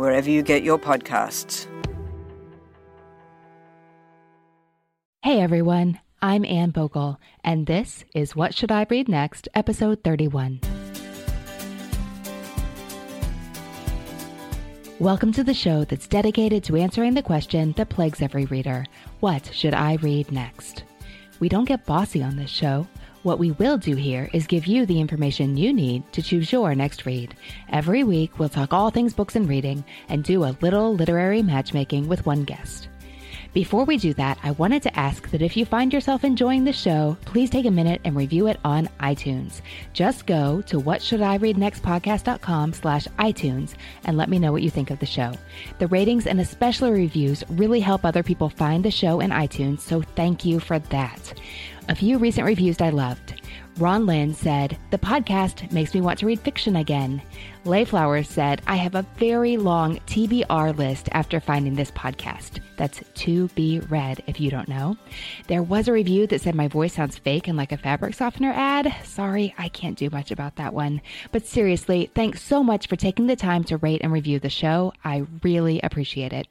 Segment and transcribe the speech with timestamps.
[0.00, 1.66] wherever you get your podcasts.
[5.22, 6.00] Hey everyone.
[6.22, 10.60] I'm Anne Bogel, and this is What Should I Read Next, episode 31.
[14.98, 18.86] Welcome to the show that's dedicated to answering the question that plagues every reader
[19.20, 20.84] What should I read next?
[21.40, 22.86] We don't get bossy on this show.
[23.22, 26.74] What we will do here is give you the information you need to choose your
[26.74, 27.34] next read.
[27.68, 32.08] Every week, we'll talk all things books and reading and do a little literary matchmaking
[32.08, 32.88] with one guest.
[33.52, 36.72] Before we do that, I wanted to ask that if you find yourself enjoying the
[36.72, 39.60] show, please take a minute and review it on iTunes.
[39.92, 45.04] Just go to whatshouldireadnextpodcast.com slash iTunes and let me know what you think of the
[45.04, 45.34] show.
[45.78, 50.00] The ratings and especially reviews really help other people find the show in iTunes, so
[50.00, 51.34] thank you for that.
[51.90, 53.42] A few recent reviews I loved.
[53.78, 57.20] Ron Lynn said, The podcast makes me want to read fiction again.
[57.64, 62.60] Layflower said, I have a very long TBR list after finding this podcast.
[62.76, 64.96] That's to be read if you don't know.
[65.48, 68.52] There was a review that said my voice sounds fake and like a fabric softener
[68.54, 68.94] ad.
[69.02, 71.00] Sorry, I can't do much about that one.
[71.32, 74.92] But seriously, thanks so much for taking the time to rate and review the show.
[75.04, 76.46] I really appreciate it.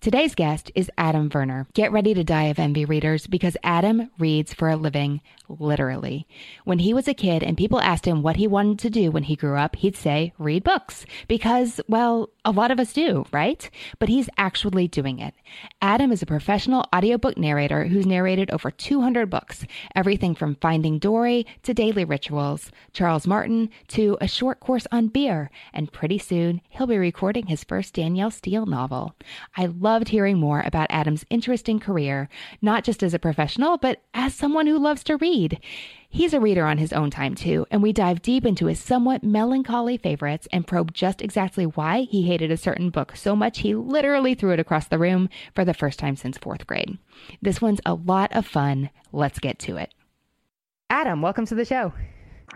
[0.00, 1.66] Today's guest is Adam Verner.
[1.74, 6.26] Get ready to die of envy, readers, because Adam reads for a living, literally.
[6.64, 9.24] When he was a kid and people asked him what he wanted to do when
[9.24, 11.04] he grew up, he'd say, read books.
[11.28, 13.68] Because, well, a lot of us do, right?
[13.98, 15.34] But he's actually doing it.
[15.82, 21.46] Adam is a professional audiobook narrator who's narrated over 200 books, everything from Finding Dory
[21.64, 26.86] to Daily Rituals, Charles Martin to A Short Course on Beer, and pretty soon he'll
[26.86, 29.14] be recording his first Danielle Steel novel.
[29.58, 32.28] I loved hearing more about Adam's interesting career,
[32.62, 35.58] not just as a professional, but as someone who loves to read.
[36.08, 39.24] He's a reader on his own time, too, and we dive deep into his somewhat
[39.24, 43.74] melancholy favorites and probe just exactly why he hated a certain book so much he
[43.74, 46.96] literally threw it across the room for the first time since fourth grade.
[47.42, 48.90] This one's a lot of fun.
[49.10, 49.92] Let's get to it.
[50.88, 51.92] Adam, welcome to the show.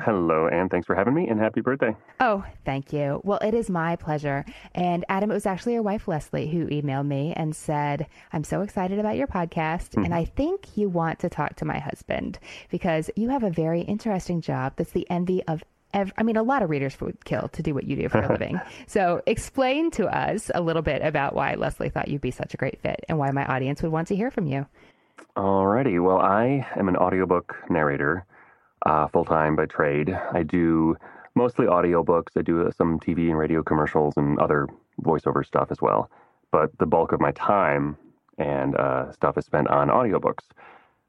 [0.01, 0.69] Hello, Anne.
[0.69, 1.97] Thanks for having me, and happy birthday.
[2.19, 3.21] Oh, thank you.
[3.23, 4.45] Well, it is my pleasure.
[4.75, 8.63] And Adam, it was actually your wife, Leslie, who emailed me and said, I'm so
[8.63, 10.05] excited about your podcast, mm-hmm.
[10.05, 12.39] and I think you want to talk to my husband
[12.71, 15.63] because you have a very interesting job that's the envy of
[15.95, 18.29] I mean, a lot of readers would kill to do what you do for a
[18.33, 18.61] living.
[18.89, 22.57] so, explain to us a little bit about why Leslie thought you'd be such a
[22.57, 24.67] great fit and why my audience would want to hear from you.
[25.37, 26.03] Alrighty.
[26.03, 28.27] Well, I am an audiobook narrator
[28.85, 30.11] uh, full time by trade.
[30.33, 30.97] I do
[31.35, 32.37] mostly audiobooks.
[32.37, 34.69] I do some TV and radio commercials and other
[35.03, 36.11] voiceover stuff as well.
[36.51, 37.97] But the bulk of my time
[38.39, 40.45] and uh, stuff is spent on audiobooks,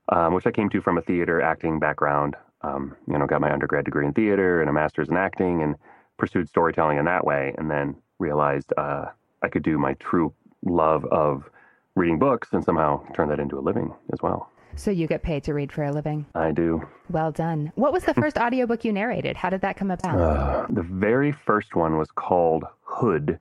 [0.10, 2.36] um, which I came to from a theater acting background.
[2.62, 5.76] Um, you know, got my undergrad degree in theater and a master's in acting and
[6.18, 7.54] pursued storytelling in that way.
[7.58, 9.06] And then realized uh,
[9.44, 11.50] I could do my true love of
[11.96, 14.50] reading books and somehow turn that into a living as well.
[14.78, 16.26] So you get paid to read for a living?
[16.36, 16.82] I do.
[17.10, 17.72] Well done.
[17.76, 19.38] What was the first audiobook you narrated?
[19.38, 20.20] How did that come about?
[20.20, 23.40] Uh, the very first one was called Hood,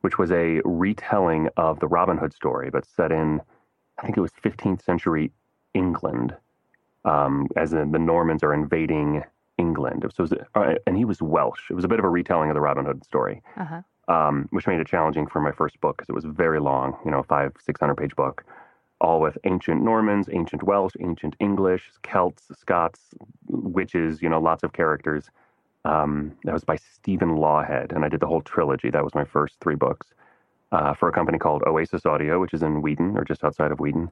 [0.00, 3.40] which was a retelling of the Robin Hood story, but set in,
[3.98, 5.32] I think it was 15th century
[5.74, 6.34] England,
[7.04, 9.22] um, as in the Normans are invading
[9.58, 10.04] England.
[10.14, 11.70] So was, uh, and he was Welsh.
[11.70, 13.82] It was a bit of a retelling of the Robin Hood story, uh-huh.
[14.08, 17.10] um, which made it challenging for my first book because it was very long, you
[17.10, 18.44] know, five, 600 page book
[19.00, 23.00] all with ancient Normans, ancient Welsh, ancient English, Celts, Scots,
[23.48, 25.30] witches, you know, lots of characters.
[25.84, 28.90] Um, that was by Stephen Lawhead, and I did the whole trilogy.
[28.90, 30.08] That was my first three books
[30.72, 33.80] uh, for a company called Oasis Audio, which is in Wheaton or just outside of
[33.80, 34.10] Wheaton,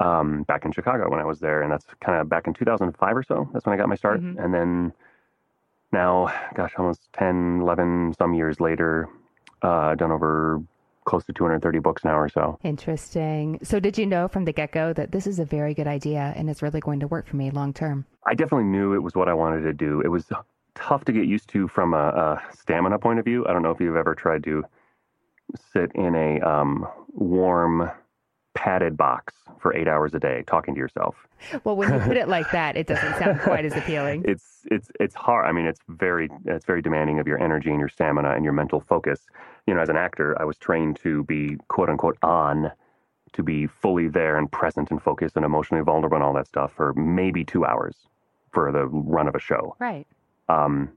[0.00, 1.62] um, back in Chicago when I was there.
[1.62, 3.48] And that's kind of back in 2005 or so.
[3.52, 4.20] That's when I got my start.
[4.20, 4.38] Mm-hmm.
[4.42, 4.92] And then
[5.92, 9.08] now, gosh, almost 10, 11, some years later,
[9.62, 10.62] uh, done over
[11.04, 12.58] close to 230 books now or so.
[12.62, 13.58] Interesting.
[13.62, 16.32] So, did you know from the get go that this is a very good idea
[16.36, 18.06] and it's really going to work for me long term?
[18.26, 20.00] I definitely knew it was what I wanted to do.
[20.00, 20.26] It was
[20.74, 23.46] tough to get used to from a, a stamina point of view.
[23.46, 24.64] I don't know if you've ever tried to
[25.72, 27.90] sit in a um, warm,
[28.54, 31.26] padded box for eight hours a day talking to yourself.
[31.64, 34.24] Well, when you put it like that, it doesn't sound quite as appealing.
[34.26, 35.46] It's it's it's hard.
[35.46, 38.52] I mean, it's very it's very demanding of your energy and your stamina and your
[38.52, 39.20] mental focus.
[39.66, 42.72] You know, as an actor, I was trained to be quote unquote on,
[43.32, 46.72] to be fully there and present and focused and emotionally vulnerable and all that stuff
[46.72, 47.96] for maybe two hours
[48.52, 49.76] for the run of a show.
[49.78, 50.06] Right.
[50.48, 50.90] Um,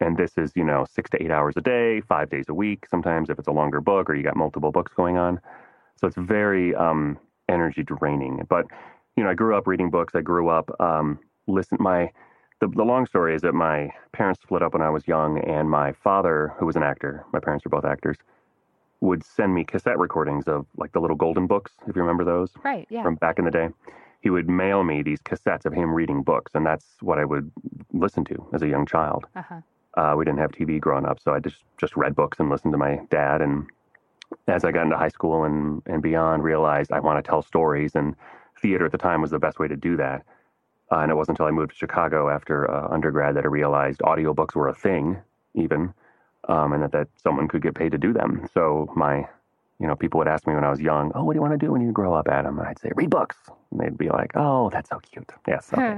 [0.00, 2.86] and this is you know six to eight hours a day, five days a week.
[2.90, 5.40] Sometimes if it's a longer book or you got multiple books going on.
[6.00, 7.18] So it's very um,
[7.48, 8.46] energy draining.
[8.48, 8.66] But
[9.16, 10.14] you know, I grew up reading books.
[10.14, 11.76] I grew up um, listen.
[11.80, 12.10] My
[12.60, 15.68] the, the long story is that my parents split up when I was young, and
[15.68, 18.16] my father, who was an actor, my parents were both actors,
[19.00, 22.50] would send me cassette recordings of like the little golden books, if you remember those.
[22.64, 22.86] Right.
[22.90, 23.02] Yeah.
[23.02, 23.68] From back in the day.
[24.22, 27.50] He would mail me these cassettes of him reading books, and that's what I would
[27.94, 29.26] listen to as a young child.
[29.34, 29.60] Uh-huh.
[29.96, 32.72] Uh, we didn't have TV growing up, so I just just read books and listened
[32.72, 33.66] to my dad and
[34.46, 37.94] as I got into high school and, and beyond, realized I want to tell stories,
[37.94, 38.14] and
[38.60, 40.24] theater at the time was the best way to do that.
[40.92, 44.00] Uh, and it wasn't until I moved to Chicago after uh, undergrad that I realized
[44.00, 45.18] audiobooks were a thing,
[45.54, 45.94] even,
[46.48, 48.48] um, and that, that someone could get paid to do them.
[48.52, 49.18] So my,
[49.78, 51.58] you know, people would ask me when I was young, "Oh, what do you want
[51.58, 53.36] to do when you grow up, Adam?" And I'd say, "Read books."
[53.70, 55.72] And they'd be like, "Oh, that's so cute." Yes.
[55.72, 55.96] Okay.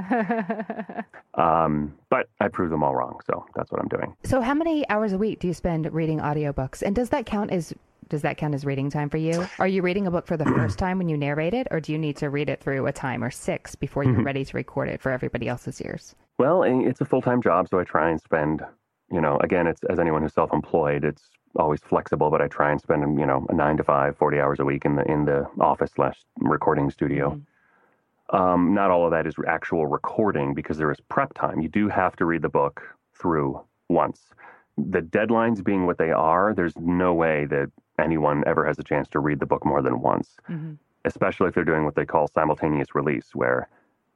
[1.34, 4.14] um, but I proved them all wrong, so that's what I'm doing.
[4.24, 6.82] So, how many hours a week do you spend reading audiobooks?
[6.82, 7.72] And does that count as
[8.08, 9.46] does that count as reading time for you?
[9.58, 11.92] Are you reading a book for the first time when you narrate it, or do
[11.92, 14.24] you need to read it through a time or six before you're mm-hmm.
[14.24, 16.14] ready to record it for everybody else's ears?
[16.38, 18.62] Well, it's a full time job, so I try and spend,
[19.10, 22.70] you know, again, it's as anyone who's self employed, it's always flexible, but I try
[22.70, 25.24] and spend, you know, a nine to five, 40 hours a week in the in
[25.24, 27.30] the office slash recording studio.
[27.30, 28.36] Mm-hmm.
[28.36, 31.60] Um, not all of that is actual recording because there is prep time.
[31.60, 32.82] You do have to read the book
[33.14, 34.30] through once.
[34.78, 37.70] The deadlines being what they are, there's no way that
[38.02, 40.74] anyone ever has a chance to read the book more than once, mm-hmm.
[41.04, 43.68] especially if they're doing what they call simultaneous release, where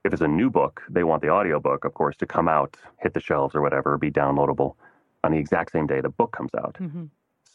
[0.05, 3.15] if it's a new book, they want the audiobook, of course, to come out, hit
[3.15, 4.75] the shelves or whatever, be downloadable
[5.25, 6.77] on the exact same day the book comes out.
[6.81, 7.07] Mm-hmm.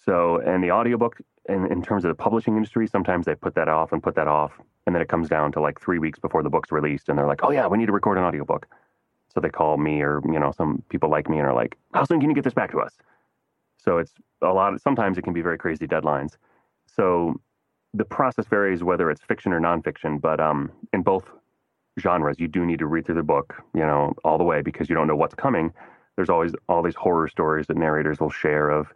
[0.06, 3.68] So, and the audiobook, in, in terms of the publishing industry, sometimes they put that
[3.68, 4.52] off and put that off.
[4.86, 7.08] And then it comes down to like three weeks before the book's released.
[7.08, 8.68] And they're like, oh, yeah, we need to record an audiobook.
[9.34, 12.04] So they call me or, you know, some people like me and are like, how
[12.04, 12.94] soon can you get this back to us?
[13.84, 14.74] So it's a lot.
[14.74, 16.38] Of, sometimes it can be very crazy deadlines.
[16.88, 17.40] So
[17.94, 20.22] the process varies whether it's fiction or nonfiction.
[20.22, 21.30] But um, in both
[22.00, 24.90] genres, you do need to read through the book, you know, all the way because
[24.90, 25.74] you don't know what's coming.
[26.16, 28.94] There's always all these horror stories that narrators will share of,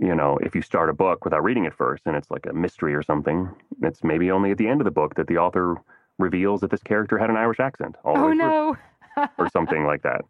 [0.00, 2.52] you know, if you start a book without reading it first and it's like a
[2.52, 3.48] mystery or something,
[3.82, 5.76] it's maybe only at the end of the book that the author
[6.18, 7.96] reveals that this character had an Irish accent.
[8.04, 8.76] oh no.
[9.38, 10.22] or something like that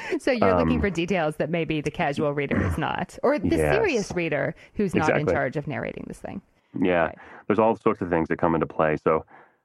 [0.18, 3.56] so you're um, looking for details that maybe the casual reader is not, or the
[3.56, 3.74] yes.
[3.74, 5.22] serious reader who's not exactly.
[5.22, 6.40] in charge of narrating this thing.
[6.80, 7.18] Yeah, right.
[7.46, 8.96] there's all sorts of things that come into play.
[8.96, 9.24] So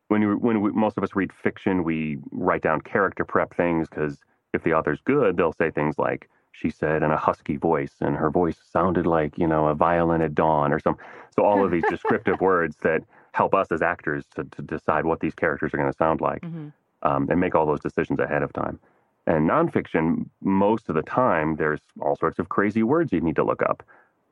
[0.09, 3.87] when you when we, most of us read fiction, we write down character prep things
[3.89, 4.19] because
[4.53, 8.15] if the author's good, they'll say things like she said in a husky voice, and
[8.15, 10.97] her voice sounded like you know a violin at dawn or some.
[11.35, 13.03] So all of these descriptive words that
[13.33, 16.41] help us as actors to, to decide what these characters are going to sound like,
[16.41, 16.69] mm-hmm.
[17.03, 18.79] um, and make all those decisions ahead of time.
[19.27, 23.43] And nonfiction, most of the time, there's all sorts of crazy words you need to
[23.43, 23.83] look up.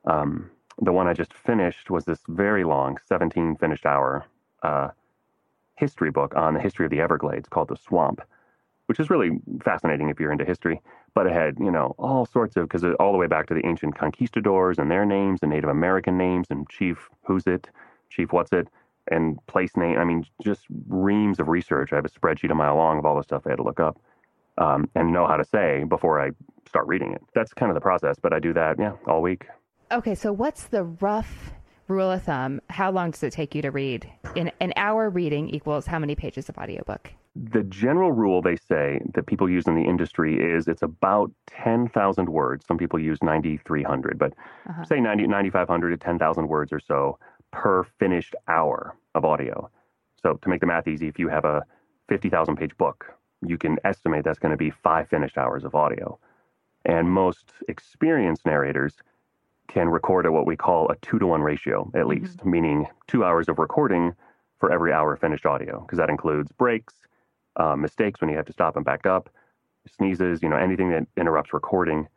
[0.06, 0.50] Um,
[0.82, 4.26] the one I just finished was this very long, 17 finished hour
[4.64, 4.90] uh,
[5.76, 8.22] history book on the history of the Everglades called The Swamp,
[8.86, 9.32] which is really
[9.66, 10.82] fascinating if you're into history.
[11.14, 13.66] But it had, you know, all sorts of, because all the way back to the
[13.66, 17.68] ancient conquistadors and their names and Native American names and Chief Who's It,
[18.10, 18.70] Chief What's It,
[19.12, 19.98] and place name.
[19.98, 21.92] I mean, just reams of research.
[21.92, 23.82] I have a spreadsheet a mile long of all the stuff I had to look
[23.82, 24.00] up
[24.58, 26.32] um, and know how to say before I
[26.68, 27.22] start reading it.
[27.34, 29.46] That's kind of the process, but I do that, yeah, all week.
[29.92, 31.52] Okay, so what's the rough
[31.88, 32.62] rule of thumb?
[32.70, 34.10] How long does it take you to read?
[34.36, 37.12] In an hour reading equals how many pages of audiobook?
[37.36, 42.30] The general rule they say that people use in the industry is it's about 10,000
[42.30, 42.66] words.
[42.66, 44.34] Some people use 9,300, but
[44.70, 44.86] uh-huh.
[44.86, 47.20] say 90, 9,500 to 10,000 words or so
[47.52, 49.70] per finished hour of audio.
[50.22, 51.64] So to make the math easy, if you have a
[52.08, 53.06] 50,000 page book,
[53.50, 56.18] you can estimate that's going to be five finished hours of audio.
[56.86, 58.96] And most experienced narrators
[59.68, 62.10] can record at what we call a two to one ratio, at mm-hmm.
[62.10, 64.14] least, meaning two hours of recording
[64.60, 66.94] for every hour of finished audio, because that includes breaks,
[67.58, 69.30] uh, mistakes when you have to stop and back up,
[69.88, 72.08] sneezes, you know, anything that interrupts recording.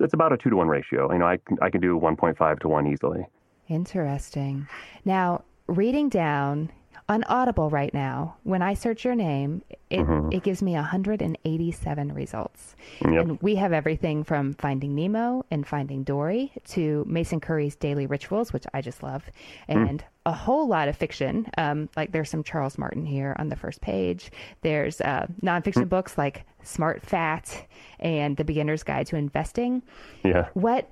[0.00, 1.12] it's about a two to one ratio.
[1.12, 3.26] You know, I I can do 1.5 to one easily.
[3.68, 4.66] Interesting.
[5.04, 6.70] Now, reading down
[7.08, 10.32] on Audible right now, when I search your name, it, mm-hmm.
[10.32, 12.76] it gives me 187 results.
[13.00, 13.10] Yep.
[13.10, 18.52] And we have everything from Finding Nemo and Finding Dory to Mason Currey's Daily Rituals,
[18.52, 19.24] which I just love,
[19.68, 19.76] mm.
[19.76, 20.04] and mm.
[20.26, 21.46] a whole lot of fiction.
[21.58, 24.30] Um, like there's some Charles Martin here on the first page.
[24.62, 25.88] There's uh, nonfiction mm.
[25.88, 27.66] books like Smart Fat
[28.00, 29.82] and The Beginner's Guide to Investing.
[30.24, 30.48] Yeah.
[30.54, 30.88] What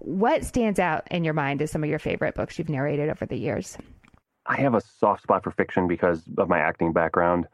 [0.00, 3.26] what stands out in your mind as some of your favorite books you've narrated over
[3.26, 3.76] the years?
[4.50, 7.46] I have a soft spot for fiction because of my acting background.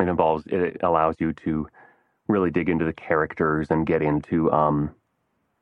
[0.00, 1.68] It involves it allows you to
[2.26, 4.90] really dig into the characters and get into um,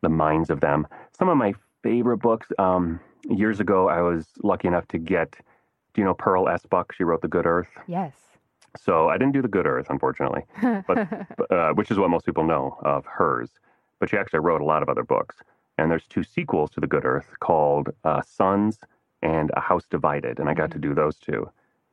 [0.00, 0.86] the minds of them.
[1.16, 2.50] Some of my favorite books.
[2.58, 5.32] Um, years ago, I was lucky enough to get.
[5.92, 6.64] Do you know Pearl S.
[6.64, 6.94] Buck?
[6.94, 7.70] She wrote The Good Earth.
[7.86, 8.14] Yes.
[8.78, 10.42] So I didn't do The Good Earth, unfortunately,
[10.86, 13.50] but uh, which is what most people know of hers.
[14.00, 15.36] But she actually wrote a lot of other books,
[15.76, 18.78] and there's two sequels to The Good Earth called uh, Sons
[19.22, 21.50] and A House Divided, and I got to do those two,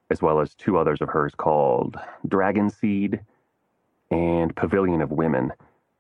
[0.09, 3.19] as well as two others of hers called Dragon Seed
[4.11, 5.51] and Pavilion of Women,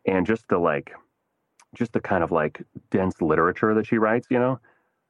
[0.05, 0.93] and just the like,
[1.73, 2.61] just the kind of like
[2.91, 4.59] dense literature that she writes, you know,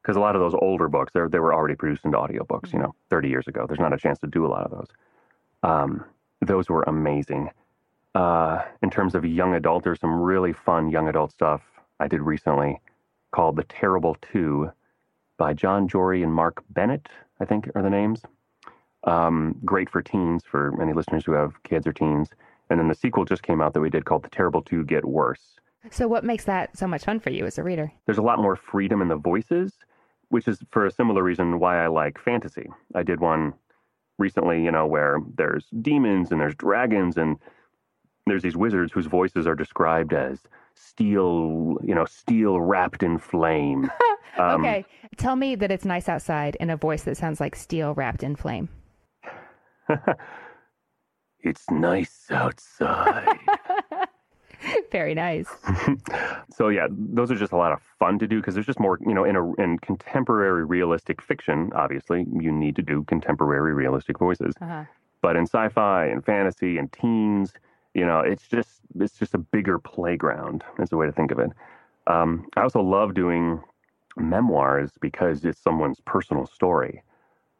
[0.01, 2.79] because a lot of those older books, they they were already produced into audiobooks, you
[2.79, 3.65] know, 30 years ago.
[3.67, 4.87] There's not a chance to do a lot of those.
[5.63, 6.05] Um,
[6.41, 7.49] those were amazing.
[8.15, 11.61] Uh, in terms of young adult, there's some really fun young adult stuff
[11.99, 12.79] I did recently
[13.31, 14.71] called The Terrible Two
[15.37, 17.07] by John Jory and Mark Bennett,
[17.39, 18.21] I think are the names.
[19.05, 22.29] Um, great for teens, for any listeners who have kids or teens.
[22.69, 25.05] And then the sequel just came out that we did called The Terrible Two Get
[25.05, 25.59] Worse.
[25.91, 27.91] So, what makes that so much fun for you as a reader?
[28.05, 29.73] There's a lot more freedom in the voices,
[30.29, 32.69] which is for a similar reason why I like fantasy.
[32.95, 33.53] I did one
[34.17, 37.37] recently, you know, where there's demons and there's dragons and
[38.25, 40.39] there's these wizards whose voices are described as
[40.75, 43.91] steel, you know, steel wrapped in flame.
[44.37, 44.85] Um, okay,
[45.17, 48.35] tell me that it's nice outside in a voice that sounds like steel wrapped in
[48.35, 48.69] flame.
[51.39, 53.37] it's nice outside.
[54.91, 55.47] Very nice.
[56.49, 58.97] so yeah, those are just a lot of fun to do because there's just more,
[59.05, 61.71] you know, in a in contemporary realistic fiction.
[61.75, 64.53] Obviously, you need to do contemporary realistic voices.
[64.61, 64.85] Uh-huh.
[65.21, 67.53] But in sci-fi and fantasy and teens,
[67.93, 70.63] you know, it's just it's just a bigger playground.
[70.79, 71.51] Is the way to think of it.
[72.07, 73.61] Um, I also love doing
[74.17, 77.03] memoirs because it's someone's personal story.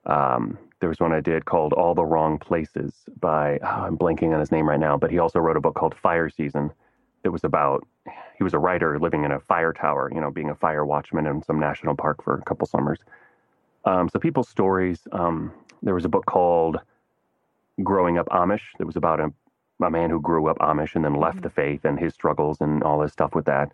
[0.06, 4.34] Um, there was one I did called All the Wrong Places by, oh, I'm blanking
[4.34, 6.72] on his name right now, but he also wrote a book called Fire Season.
[7.24, 7.88] It was about,
[8.38, 11.26] he was a writer living in a fire tower, you know, being a fire watchman
[11.26, 13.00] in some national park for a couple summers.
[13.86, 15.08] Um, so people's stories.
[15.14, 16.80] Um, there was a book called
[17.82, 19.32] Growing Up Amish that was about a,
[19.82, 21.44] a man who grew up Amish and then left mm-hmm.
[21.44, 23.72] the faith and his struggles and all this stuff with that.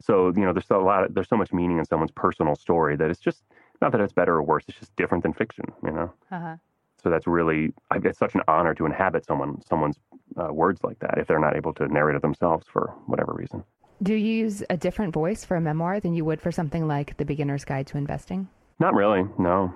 [0.00, 1.04] So you know, there's so a lot.
[1.04, 3.42] Of, there's so much meaning in someone's personal story that it's just
[3.80, 4.64] not that it's better or worse.
[4.68, 5.66] It's just different than fiction.
[5.84, 6.12] You know.
[6.30, 6.56] Uh-huh.
[7.02, 9.98] So that's really it's such an honor to inhabit someone someone's
[10.36, 13.64] uh, words like that if they're not able to narrate it themselves for whatever reason.
[14.02, 17.16] Do you use a different voice for a memoir than you would for something like
[17.16, 18.48] The Beginner's Guide to Investing?
[18.78, 19.24] Not really.
[19.38, 19.72] No.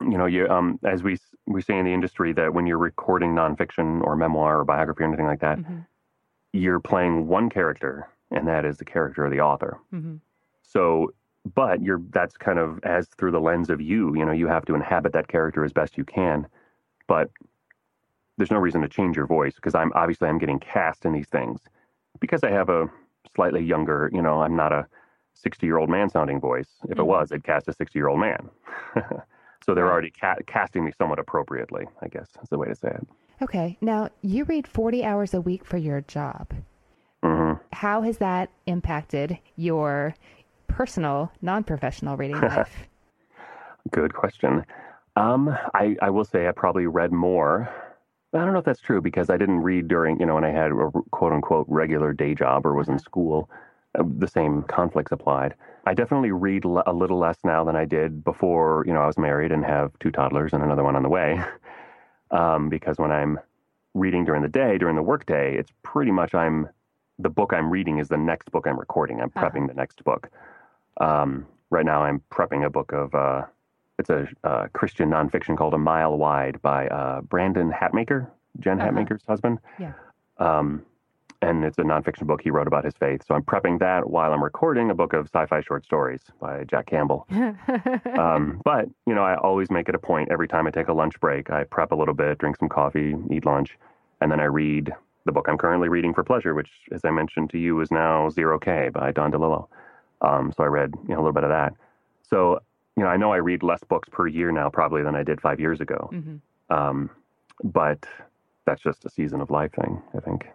[0.00, 3.34] You know, you um, as we we say in the industry that when you're recording
[3.34, 5.78] nonfiction or memoir or biography or anything like that, mm-hmm.
[6.52, 9.78] you're playing one character and that is the character of the author.
[9.92, 10.16] Mm-hmm.
[10.62, 11.12] So,
[11.54, 14.14] but you're that's kind of as through the lens of you.
[14.16, 16.46] You know, you have to inhabit that character as best you can,
[17.06, 17.30] but
[18.36, 21.28] there's no reason to change your voice because I'm obviously I'm getting cast in these
[21.28, 21.60] things
[22.20, 22.90] because I have a
[23.34, 24.10] slightly younger.
[24.12, 24.86] You know, I'm not a
[25.34, 26.68] 60 year old man sounding voice.
[26.84, 27.00] If mm-hmm.
[27.00, 28.48] it was, they'd cast a 60 year old man.
[29.64, 31.86] so they're already ca- casting me somewhat appropriately.
[32.00, 33.06] I guess is the way to say it.
[33.42, 33.76] Okay.
[33.80, 36.52] Now you read 40 hours a week for your job.
[37.72, 40.14] How has that impacted your
[40.68, 42.88] personal, non professional reading life?
[43.90, 44.64] Good question.
[45.16, 47.68] Um, I, I will say I probably read more.
[48.34, 50.50] I don't know if that's true because I didn't read during, you know, when I
[50.50, 53.02] had a quote unquote regular day job or was in uh-huh.
[53.02, 53.50] school.
[53.98, 55.54] Uh, the same conflicts applied.
[55.84, 59.06] I definitely read l- a little less now than I did before, you know, I
[59.06, 61.42] was married and have two toddlers and another one on the way.
[62.30, 63.38] um, because when I'm
[63.92, 66.68] reading during the day, during the workday, it's pretty much I'm
[67.22, 69.20] the book I'm reading is the next book I'm recording.
[69.20, 69.46] I'm uh-huh.
[69.46, 69.68] prepping uh-huh.
[69.68, 70.30] the next book.
[71.00, 73.42] Um, right now, I'm prepping a book of uh,
[73.98, 78.28] it's a uh, Christian nonfiction called A Mile Wide by uh, Brandon Hatmaker,
[78.60, 78.90] Jen uh-huh.
[78.90, 79.58] Hatmaker's husband.
[79.78, 79.92] Yeah.
[80.38, 80.84] Um,
[81.40, 83.24] and it's a nonfiction book he wrote about his faith.
[83.26, 86.86] So I'm prepping that while I'm recording a book of sci-fi short stories by Jack
[86.86, 87.26] Campbell.
[88.18, 90.92] um, but you know, I always make it a point every time I take a
[90.92, 91.50] lunch break.
[91.50, 93.76] I prep a little bit, drink some coffee, eat lunch,
[94.20, 94.92] and then I read
[95.24, 98.28] the book I'm currently reading for pleasure, which, as I mentioned to you, is now
[98.30, 99.68] Zero K by Don DeLillo.
[100.20, 101.74] Um, so I read you know, a little bit of that.
[102.22, 102.60] So
[102.96, 105.40] you know, I know I read less books per year now probably than I did
[105.40, 106.10] five years ago.
[106.12, 106.74] Mm-hmm.
[106.74, 107.10] Um,
[107.64, 108.06] but
[108.64, 110.46] that's just a season of life thing, I think.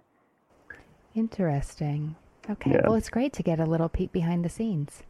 [1.16, 2.16] Interesting.
[2.50, 2.72] Okay.
[2.72, 2.82] Yeah.
[2.84, 5.04] Well, it's great to get a little peek behind the scenes.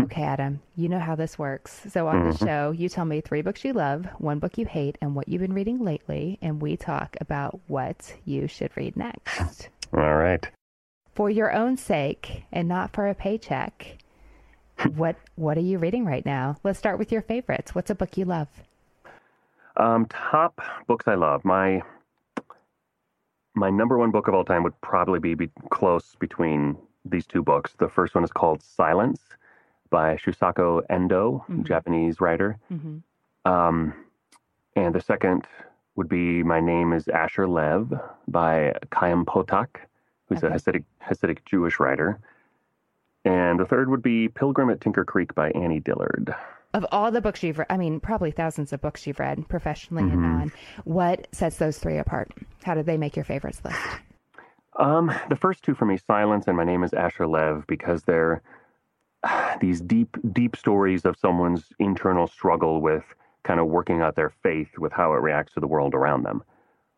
[0.00, 1.82] Okay, Adam, you know how this works.
[1.90, 2.30] So on mm-hmm.
[2.30, 5.28] the show, you tell me three books you love, one book you hate, and what
[5.28, 9.68] you've been reading lately, and we talk about what you should read next.
[9.92, 10.48] All right.
[11.14, 13.98] For your own sake and not for a paycheck,
[14.96, 16.56] what what are you reading right now?
[16.64, 17.74] Let's start with your favorites.
[17.74, 18.48] What's a book you love?
[19.76, 21.44] Um, top books I love.
[21.44, 21.82] My
[23.54, 27.42] my number one book of all time would probably be, be close between these two
[27.42, 27.74] books.
[27.78, 29.20] The first one is called Silence
[29.90, 31.62] by Shusaku Endo, mm-hmm.
[31.64, 32.58] Japanese writer.
[32.72, 33.50] Mm-hmm.
[33.50, 33.94] Um,
[34.76, 35.46] and the second
[35.96, 37.92] would be My Name is Asher Lev
[38.26, 39.68] by Chaim Potok,
[40.28, 40.48] who's okay.
[40.48, 42.18] a Hasidic, Hasidic Jewish writer.
[43.24, 46.34] And the third would be Pilgrim at Tinker Creek by Annie Dillard.
[46.74, 50.02] Of all the books you've read, I mean, probably thousands of books you've read professionally
[50.02, 50.24] mm-hmm.
[50.24, 52.32] and non, what sets those three apart?
[52.64, 53.78] How did they make your favorites list?
[54.76, 58.42] Um, the first two for me, Silence and My Name is Asher Lev, because they're
[59.60, 63.04] these deep, deep stories of someone's internal struggle with
[63.42, 66.42] kind of working out their faith with how it reacts to the world around them.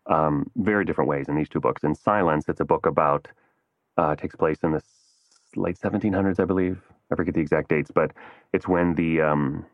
[0.06, 1.82] Um, very different ways in these two books.
[1.82, 3.26] In Silence, it's a book about,
[3.96, 4.82] uh, takes place in the
[5.56, 6.80] late 1700s, I believe.
[7.10, 8.12] I forget the exact dates, but
[8.52, 9.66] it's when the um,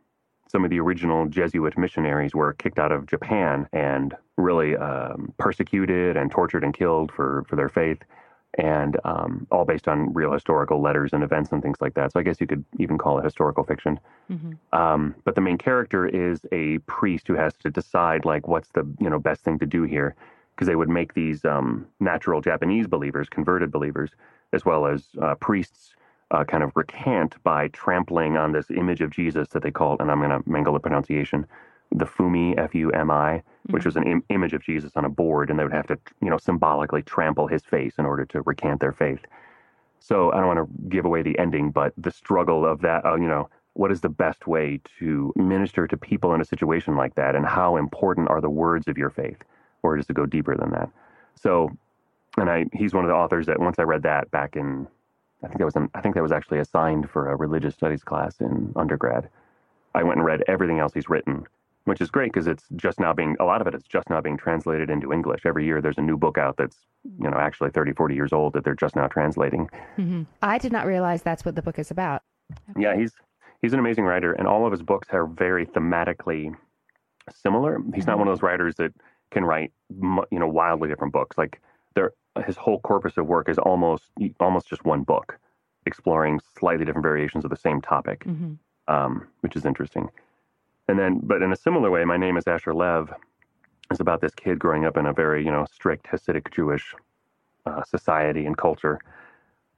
[0.49, 6.17] some of the original Jesuit missionaries were kicked out of Japan and really um, persecuted
[6.17, 7.99] and tortured and killed for, for their faith
[8.59, 12.13] and um, all based on real historical letters and events and things like that.
[12.13, 13.99] So I guess you could even call it historical fiction.
[14.31, 14.53] Mm-hmm.
[14.79, 18.87] Um, but the main character is a priest who has to decide like what's the
[19.01, 20.15] you know best thing to do here,
[20.55, 24.11] because they would make these um, natural Japanese believers, converted believers,
[24.53, 25.95] as well as uh, priests.
[26.31, 30.11] Uh, kind of recant by trampling on this image of Jesus that they call, and
[30.11, 31.45] I'm going to mangle the pronunciation,
[31.91, 35.09] the Fumi, F U M I, which was an Im- image of Jesus on a
[35.09, 38.43] board, and they would have to, you know, symbolically trample his face in order to
[38.43, 39.21] recant their faith.
[40.01, 43.15] So I don't want to give away the ending, but the struggle of that, uh,
[43.15, 47.15] you know, what is the best way to minister to people in a situation like
[47.15, 49.39] that, and how important are the words of your faith,
[49.83, 50.91] or does it go deeper than that?
[51.37, 51.71] So,
[52.37, 54.89] and I, he's one of the authors that once I read that back in,
[55.43, 58.03] I think that was, in, I think that was actually assigned for a religious studies
[58.03, 59.29] class in undergrad.
[59.95, 61.47] I went and read everything else he's written
[61.85, 64.21] which is great because it's just now being a lot of it is just now
[64.21, 66.79] being translated into english every year there's a new book out that's
[67.19, 70.23] you know actually 30 40 years old that they're just now translating mm-hmm.
[70.43, 72.23] i did not realize that's what the book is about
[72.71, 72.83] okay.
[72.83, 73.13] yeah he's
[73.61, 76.55] he's an amazing writer and all of his books are very thematically
[77.31, 78.11] similar he's mm-hmm.
[78.11, 78.93] not one of those writers that
[79.31, 81.61] can write you know wildly different books like
[81.95, 82.13] there
[82.47, 84.05] his whole corpus of work is almost
[84.41, 85.39] almost just one book
[85.87, 88.53] exploring slightly different variations of the same topic mm-hmm.
[88.93, 90.09] um, which is interesting
[90.89, 93.13] and then, but in a similar way, my name is Asher Lev
[93.91, 96.95] is about this kid growing up in a very, you know, strict Hasidic Jewish
[97.67, 98.99] uh, society and culture,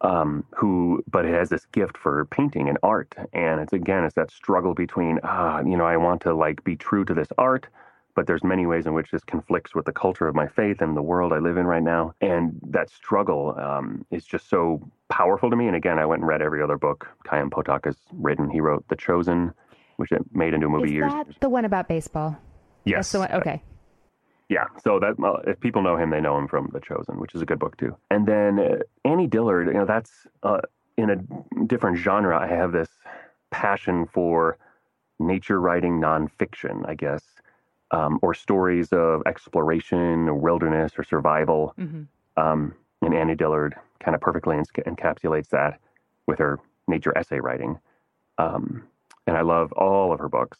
[0.01, 3.14] um, who, but has this gift for painting and art.
[3.33, 6.77] And it's again, it's that struggle between, ah, you know, I want to like be
[6.77, 7.67] true to this art,
[8.14, 10.97] but there's many ways in which this conflicts with the culture of my faith and
[10.97, 12.14] the world I live in right now.
[12.21, 15.67] And that struggle um, is just so powerful to me.
[15.67, 18.49] And again, I went and read every other book Chaim Potok has written.
[18.49, 19.53] He wrote The Chosen,
[19.96, 21.12] which it made into a movie Is years.
[21.12, 22.37] That the one about baseball?
[22.85, 22.96] Yes.
[22.96, 23.33] That's the one.
[23.33, 23.62] Okay.
[24.48, 27.35] Yeah, so that uh, if people know him, they know him from The Chosen, which
[27.35, 27.96] is a good book too.
[28.11, 30.61] And then uh, Annie Dillard, you know, that's uh,
[30.98, 32.38] in a different genre.
[32.38, 32.90] I have this
[33.50, 34.59] passion for
[35.18, 37.22] nature writing nonfiction, I guess,
[37.90, 41.74] um, or stories of exploration, or wilderness, or survival.
[41.78, 42.02] Mm-hmm.
[42.37, 45.80] Um, and Annie Dillard kind of perfectly encapsulates that
[46.26, 47.78] with her nature essay writing.
[48.37, 48.85] Um,
[49.26, 50.58] and I love all of her books.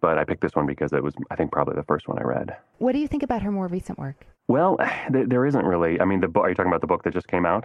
[0.00, 2.22] But I picked this one because it was, I think, probably the first one I
[2.22, 2.56] read.
[2.78, 4.26] What do you think about her more recent work?
[4.48, 4.78] Well,
[5.12, 6.00] th- there isn't really.
[6.00, 6.44] I mean, the book.
[6.44, 7.64] Are you talking about the book that just came out?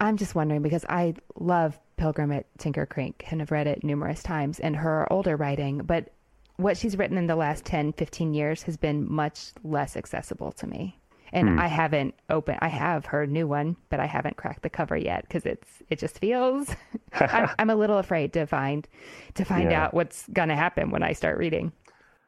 [0.00, 4.22] I'm just wondering because I love Pilgrim at Tinker Creek and have read it numerous
[4.22, 6.12] times and her older writing, but
[6.56, 10.66] what she's written in the last 10, 15 years has been much less accessible to
[10.66, 10.98] me
[11.32, 11.58] and hmm.
[11.58, 12.58] I haven't opened.
[12.60, 15.98] I have her new one, but I haven't cracked the cover yet because it's it
[15.98, 16.74] just feels.
[17.12, 18.86] I'm, I'm, a little afraid to find
[19.34, 19.84] to find yeah.
[19.84, 21.72] out what's gonna happen when I start reading.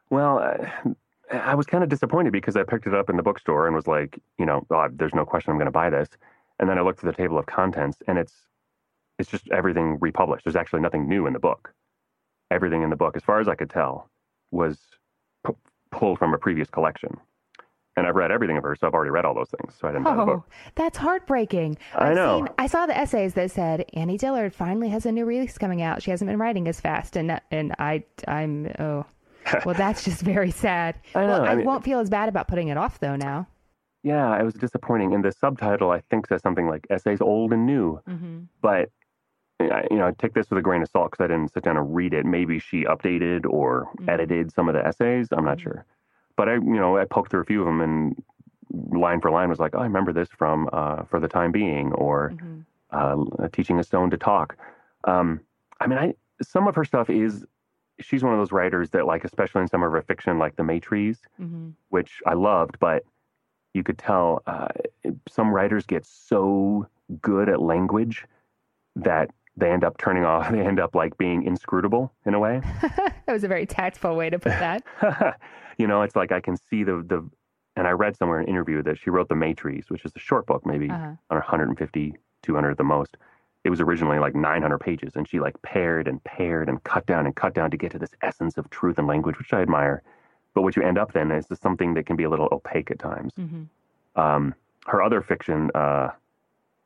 [0.09, 0.91] Well, I,
[1.31, 3.87] I was kind of disappointed because I picked it up in the bookstore and was
[3.87, 6.09] like, you know, oh, there's no question I'm going to buy this.
[6.59, 8.33] And then I looked at the table of contents, and it's
[9.17, 10.45] it's just everything republished.
[10.45, 11.73] There's actually nothing new in the book.
[12.51, 14.09] Everything in the book, as far as I could tell,
[14.51, 14.77] was
[15.45, 15.53] p-
[15.91, 17.17] pulled from a previous collection.
[17.97, 19.75] And I've read everything of hers, so I've already read all those things.
[19.79, 20.43] So I didn't Oh,
[20.75, 21.77] that's heartbreaking.
[21.95, 22.39] I I've know.
[22.39, 25.81] Seen, I saw the essays that said Annie Dillard finally has a new release coming
[25.81, 26.01] out.
[26.01, 29.05] She hasn't been writing as fast, and and I I'm oh,
[29.65, 30.95] well that's just very sad.
[31.15, 33.15] I Well, know, I, I mean- won't feel as bad about putting it off though
[33.15, 33.47] now.
[34.03, 35.13] Yeah, it was disappointing.
[35.13, 38.39] And the subtitle, I think, says something like "Essays Old and New," Mm-hmm.
[38.61, 38.89] but
[39.59, 41.77] you know, I take this with a grain of salt because I didn't sit down
[41.77, 42.25] and read it.
[42.25, 44.09] Maybe she updated or Mhm.
[44.09, 45.27] edited some of the essays.
[45.31, 45.61] I'm not Mhm.
[45.61, 45.85] sure,
[46.41, 49.47] but I, you know, I poked through a few of them and line for line
[49.47, 52.65] was like, oh, I remember this from uh, "For the Time Being" or Mhm.
[52.89, 54.57] uh, "Teaching a Stone to Talk."
[55.03, 55.39] Um,
[55.81, 57.45] I mean, I some of her stuff is.
[57.99, 60.63] She's one of those writers that, like, especially in some of her fiction, like The
[60.63, 61.73] Maytrees, Mhm.
[61.89, 63.03] which I loved, but
[63.75, 64.69] you could tell uh,
[65.29, 66.87] some writers get so
[67.21, 68.25] good at language
[68.95, 69.29] that
[69.61, 70.51] they end up turning off.
[70.51, 72.61] They end up like being inscrutable in a way.
[72.81, 74.83] that was a very tactful way to put that.
[75.77, 77.27] you know, it's like I can see the the.
[77.77, 80.19] And I read somewhere in an interview that she wrote The Maytrees, which is a
[80.19, 81.13] short book, maybe Uh-huh.
[81.29, 83.15] 150, 200 at the most.
[83.63, 87.25] It was originally like 900 pages, and she like pared and pared and cut down
[87.25, 90.01] and cut down to get to this essence of truth and language, which I admire.
[90.53, 92.91] But what you end up then is just something that can be a little opaque
[92.91, 93.33] at times.
[93.39, 93.67] Mhm.
[94.17, 94.53] Um,
[94.87, 96.09] her other fiction, uh,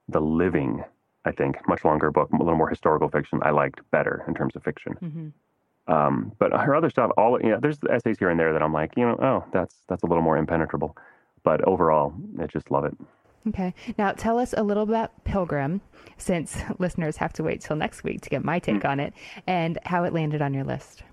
[0.09, 0.83] The Living,
[1.25, 4.55] I think, much longer book, a little more historical fiction, I liked better in terms
[4.55, 4.93] of fiction.
[5.01, 5.93] Mhm.
[5.93, 8.73] Um, but her other stuff, all you know, there's essays here and there that I'm
[8.73, 10.95] like, you know, oh, that's that's a little more impenetrable.
[11.43, 12.95] But overall, I just love it.
[13.47, 13.75] Okay.
[13.97, 15.81] Now tell us a little about Pilgrim,
[16.17, 18.87] since listeners have to wait till next week to get my take Hmm.
[18.87, 19.13] on it,
[19.45, 21.03] and how it landed on your list.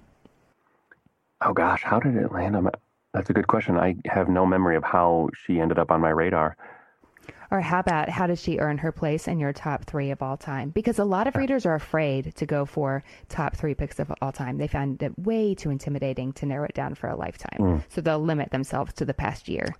[1.44, 2.70] Oh gosh, how did it land on my?
[3.12, 3.77] That's a good question.
[3.77, 6.57] I have no memory of how she ended up on my radar.
[7.50, 10.38] Or how about how did she earn her place in your top three of all
[10.38, 10.70] time?
[10.70, 14.32] Because a lot of readers are afraid to go for top three picks of all
[14.32, 14.56] time.
[14.56, 17.58] They find it way too intimidating to narrow it down for a lifetime.
[17.58, 17.76] Hmm.
[17.90, 19.74] So they'll limit themselves to the past year.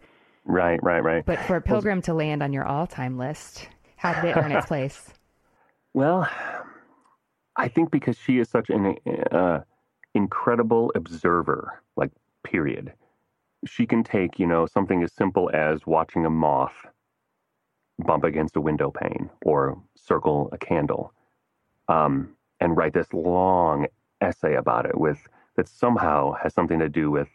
[0.45, 1.25] Right, right, right.
[1.25, 4.53] But for a Pilgrim to land on your all time list, how did it earn
[4.53, 5.11] its place?
[5.95, 6.29] Well,
[7.57, 8.97] I think because she is such an
[9.31, 9.61] uh,
[10.15, 12.11] incredible observer, like,
[12.45, 12.93] period.
[13.65, 16.75] She can take, you know, something as simple as watching a moth
[18.03, 21.13] bump against a window pane or circle a candle
[21.89, 23.87] um, and write this long
[24.21, 27.29] essay about it with that somehow has something to do with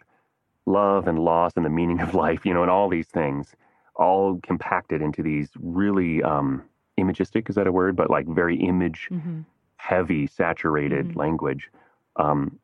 [0.65, 3.55] love and loss and the meaning of life, you know, and all these things,
[3.95, 6.63] all compacted into these really um,
[6.97, 7.95] imagistic, is that a word?
[7.95, 9.41] But like very image hmm
[9.79, 11.15] heavy, saturated Mhm.
[11.15, 11.69] language.
[12.15, 12.59] Um,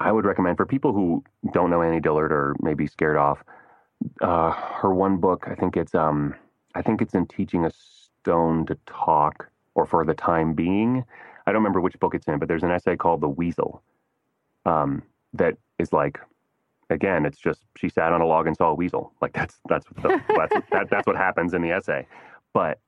[0.00, 3.44] I would recommend for people who don't know Annie Dillard or maybe scared off,
[4.20, 6.34] uh, her one book, I think it's um,
[6.74, 11.04] I think it's in Teaching a Stone to Talk or For the Time Being.
[11.46, 13.82] I don't remember which book it's in, but there's an essay called The Weasel
[14.64, 15.02] um,
[15.34, 16.20] that is like,
[16.90, 19.12] again, it's just she sat on a log and saw a weasel.
[19.20, 22.06] Like that's that's the, that's that, that's what happens in the essay,
[22.52, 22.78] but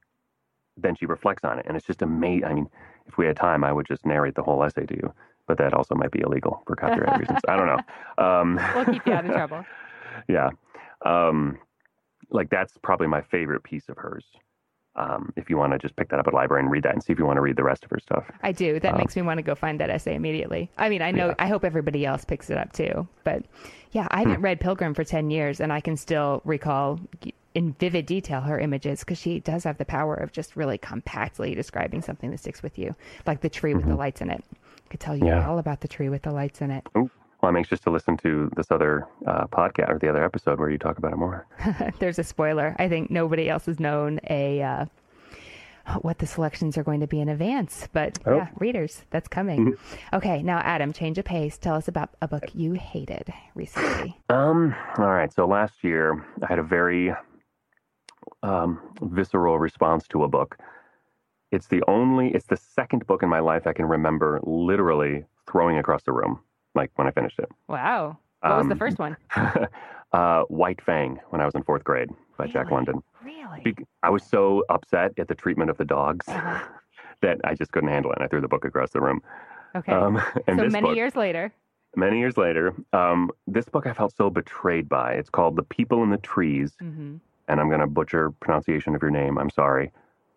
[0.76, 2.44] then she reflects on it, and it's just amazing.
[2.44, 2.68] I mean,
[3.06, 5.12] if we had time, I would just narrate the whole essay to you,
[5.46, 7.40] but that also might be illegal for copyright reasons.
[7.48, 7.78] I don't know.
[8.24, 9.64] Um, We'll keep you out of trouble.
[10.28, 10.50] yeah.
[11.04, 11.58] Um,
[12.34, 14.24] like that's probably my favorite piece of hers.
[14.96, 16.92] Um, if you want to just pick that up at a library and read that
[16.92, 18.24] and see if you want to read the rest of her stuff.
[18.44, 18.78] I do.
[18.78, 20.70] That Um, makes me want to go find that essay immediately.
[20.78, 21.34] I mean, I know, Yeah.
[21.40, 23.08] I hope everybody else picks it up too.
[23.24, 23.42] But
[23.90, 24.28] yeah, I Hmm.
[24.28, 27.00] haven't read Pilgrim for 10 years and I can still recall
[27.56, 31.56] in vivid detail her images because she does have the power of just really compactly
[31.56, 32.94] describing something that sticks with you,
[33.26, 34.44] like the tree with the lights in it.
[34.54, 35.38] I could tell you Mm-hmm.
[35.40, 35.48] Yeah.
[35.48, 36.86] all about the tree with the lights in it.
[36.96, 37.10] Ooh.
[37.44, 40.70] Well, I'm anxious to listen to this other uh, podcast or the other episode where
[40.70, 41.46] you talk about it more.
[41.98, 42.74] There's a spoiler.
[42.78, 44.62] I think nobody else has known a.
[44.62, 44.84] Uh,
[46.00, 48.36] what the selections are going to be in advance, but Oh.
[48.36, 49.76] yeah, readers, that's coming.
[50.14, 51.58] okay, now Adam, change of pace.
[51.58, 54.18] Tell us about a book you hated recently.
[54.30, 54.74] Um.
[54.96, 55.30] All right.
[55.30, 57.12] So last year, I had a very
[58.42, 60.56] um, visceral response to a book.
[61.52, 62.28] It's the only.
[62.30, 66.40] It's the second book in my life I can remember literally throwing across the room,
[66.74, 67.48] like when I finished it.
[67.68, 68.18] Wow.
[68.40, 69.16] What was the Um, first one?
[70.12, 73.02] uh, White Fang when I was in fourth grade by Jack London.
[73.24, 73.60] Really?
[73.64, 76.58] Be- I was so upset at the treatment of the dogs Uh-huh.
[77.22, 78.18] that I just couldn't handle it.
[78.18, 79.22] And I threw the book across the room.
[79.74, 79.92] Okay.
[79.92, 81.52] Um, and so this many book, years later.
[81.96, 85.12] many years later, um, this book I felt so betrayed by.
[85.14, 89.02] It's called The People in the Trees, hmm and I'm going to butcher pronunciation of
[89.02, 89.36] your name.
[89.36, 89.90] I'm sorry.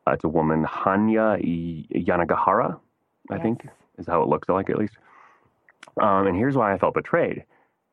[0.06, 2.78] Uh, it's a woman, Hanya Y- Yanagihara,
[3.32, 3.66] I think
[3.98, 4.98] is how it looks like at least.
[6.02, 7.44] Um, and here's why I felt betrayed.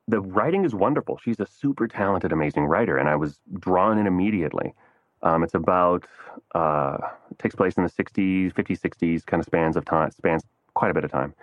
[0.08, 1.18] The writing is wonderful.
[1.22, 4.74] She's a super talented, amazing writer, and I was drawn in immediately.
[5.22, 6.04] Um, it's about
[6.54, 6.98] uh,
[7.38, 10.94] takes place in the 60s, 50s, 60s, kind of spans of time, spans quite a
[10.94, 11.34] bit of time.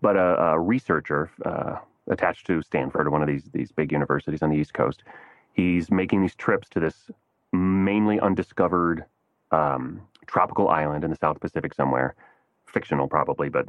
[0.00, 1.76] But a, a researcher uh,
[2.08, 5.02] attached to Stanford, or one of these these big universities on the East Coast,
[5.52, 7.10] He's making these trips to this
[7.52, 9.04] mainly undiscovered
[9.50, 12.14] um, tropical island in the South Pacific somewhere,
[12.66, 13.66] fictional probably, but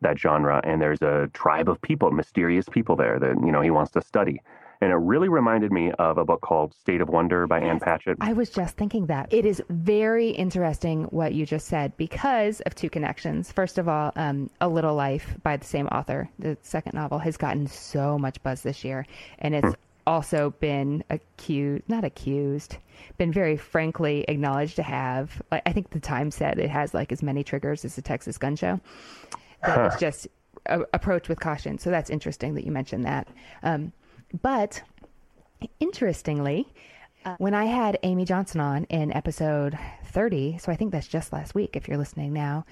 [0.00, 0.60] that genre.
[0.64, 4.02] And there's a tribe of people, mysterious people there that you know he wants to
[4.02, 4.40] study.
[4.80, 7.80] And it really reminded me of a book called State of Wonder by yes, Ann
[7.80, 8.18] Patchett.
[8.20, 9.32] I was just thinking that.
[9.32, 13.50] It is very interesting what you just said because of two connections.
[13.50, 17.36] First of all, um, A Little Life by the same author, the second novel, has
[17.36, 19.06] gotten so much buzz this year.
[19.38, 19.74] And it's hmm.
[20.06, 22.76] also been accused, not accused,
[23.16, 27.22] been very frankly acknowledged to have, I think the Times said it has like as
[27.22, 28.78] many triggers as the Texas gun show.
[29.66, 29.96] That huh.
[29.98, 30.28] just
[30.66, 31.78] a, approach with caution.
[31.78, 33.28] So that's interesting that you mentioned that.
[33.62, 33.92] Um,
[34.42, 34.82] but
[35.80, 36.68] interestingly,
[37.24, 41.32] uh, when I had Amy Johnson on in episode 30, so I think that's just
[41.32, 42.64] last week if you're listening now,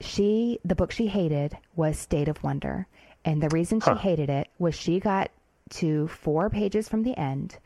[0.00, 2.86] she the book she hated was State of Wonder.
[3.24, 5.30] And the reason she hated it was she got
[5.70, 7.58] to 4 pages from the end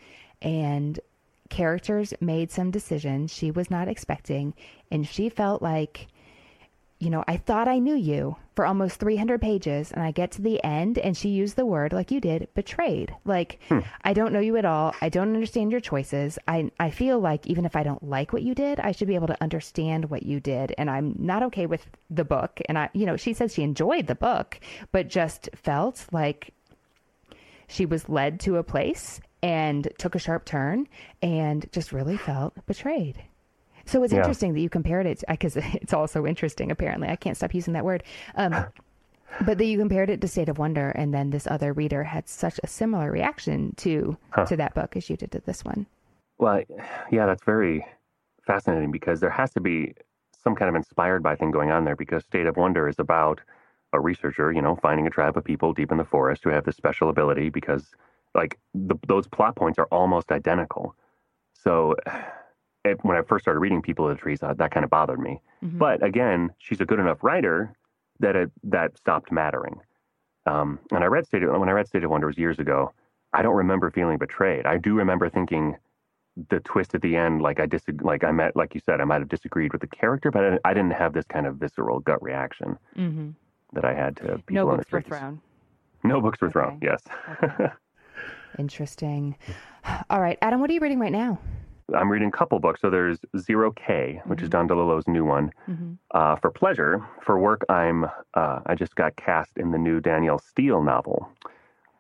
[0.43, 0.99] and
[1.49, 4.53] characters made some decisions she was not expecting
[4.91, 6.09] and she felt like
[7.05, 10.43] you know, I thought I knew you for almost 300 pages, and I get to
[10.43, 13.14] the end, and she used the word, like you did, betrayed.
[13.25, 13.81] Like, hmm.
[14.03, 14.95] I don't know you at all.
[15.03, 16.38] I don't understand your choices.
[16.49, 19.17] I, I feel like even if I don't like what you did, I should be
[19.17, 20.75] able to understand what you did.
[20.79, 22.61] And I'm not okay with the book.
[22.69, 24.59] And I, you know, she says she enjoyed the book,
[24.90, 26.55] but just felt like
[27.69, 30.88] she was led to a place and took a sharp turn
[31.21, 33.23] and just really felt betrayed.
[33.87, 34.20] So it's yeah.
[34.20, 36.70] interesting that you compared it because it's also interesting.
[36.70, 38.03] Apparently, I can't stop using that word.
[38.37, 38.66] Um,
[39.44, 42.29] but that you compared it to State of Wonder, and then this other reader had
[42.29, 44.47] such a similar reaction to huh.
[44.47, 45.87] to that book as you did to this one.
[46.38, 46.62] Well,
[47.11, 47.87] yeah, that's very
[48.47, 49.94] fascinating because there has to be
[50.42, 53.40] some kind of inspired by thing going on there because State of Wonder is about
[53.92, 56.64] a researcher, you know, finding a tribe of people deep in the forest who have
[56.64, 57.92] this special ability because,
[58.35, 60.94] like, the, those plot points are almost identical.
[61.55, 61.94] So
[62.85, 65.20] it, when I first started reading People of the Trees, that, that kind of bothered
[65.20, 65.40] me.
[65.64, 65.79] Mm-hmm.
[65.79, 67.75] But again, she's a good enough writer
[68.20, 69.81] that it, that stopped mattering.
[70.47, 72.92] Um, and I read State of, when I read State of Wonder was years ago.
[73.33, 74.64] I don't remember feeling betrayed.
[74.64, 75.77] I do remember thinking
[76.51, 79.05] the twist at the end, like I disag- like I met, like you said, I
[79.05, 82.01] might have disagreed with the character, but I, I didn't have this kind of visceral
[82.01, 83.31] gut reaction mm-hmm.
[83.73, 85.40] that I had to people no on the books were thrown.
[86.03, 86.53] No books were okay.
[86.53, 86.79] thrown.
[86.83, 87.03] Yes.
[87.42, 87.66] Okay.
[88.59, 89.37] Interesting.
[90.11, 91.38] All right, Adam, what are you reading right now?
[91.94, 92.81] I'm reading a couple books.
[92.81, 94.44] So there's Zero K, which mm-hmm.
[94.44, 95.53] is Don DeLillo's new one.
[95.68, 95.94] Mm-hmm.
[96.12, 100.38] Uh, for pleasure, for work, I'm uh, I just got cast in the new Danielle
[100.38, 101.31] Steel novel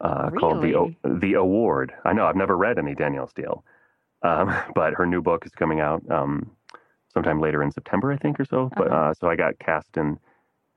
[0.00, 0.40] uh, really?
[0.40, 1.92] called the the Award.
[2.04, 3.64] I know I've never read any Danielle Steel,
[4.22, 6.50] um, but her new book is coming out um,
[7.12, 8.70] sometime later in September, I think, or so.
[8.76, 8.96] But uh-huh.
[8.96, 10.18] Uh, so I got cast in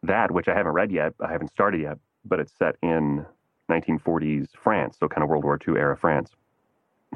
[0.04, 1.14] that, which I haven't read yet.
[1.20, 3.26] I haven't started yet, but it's set in
[3.70, 6.32] 1940s France, so kind of World War II era France.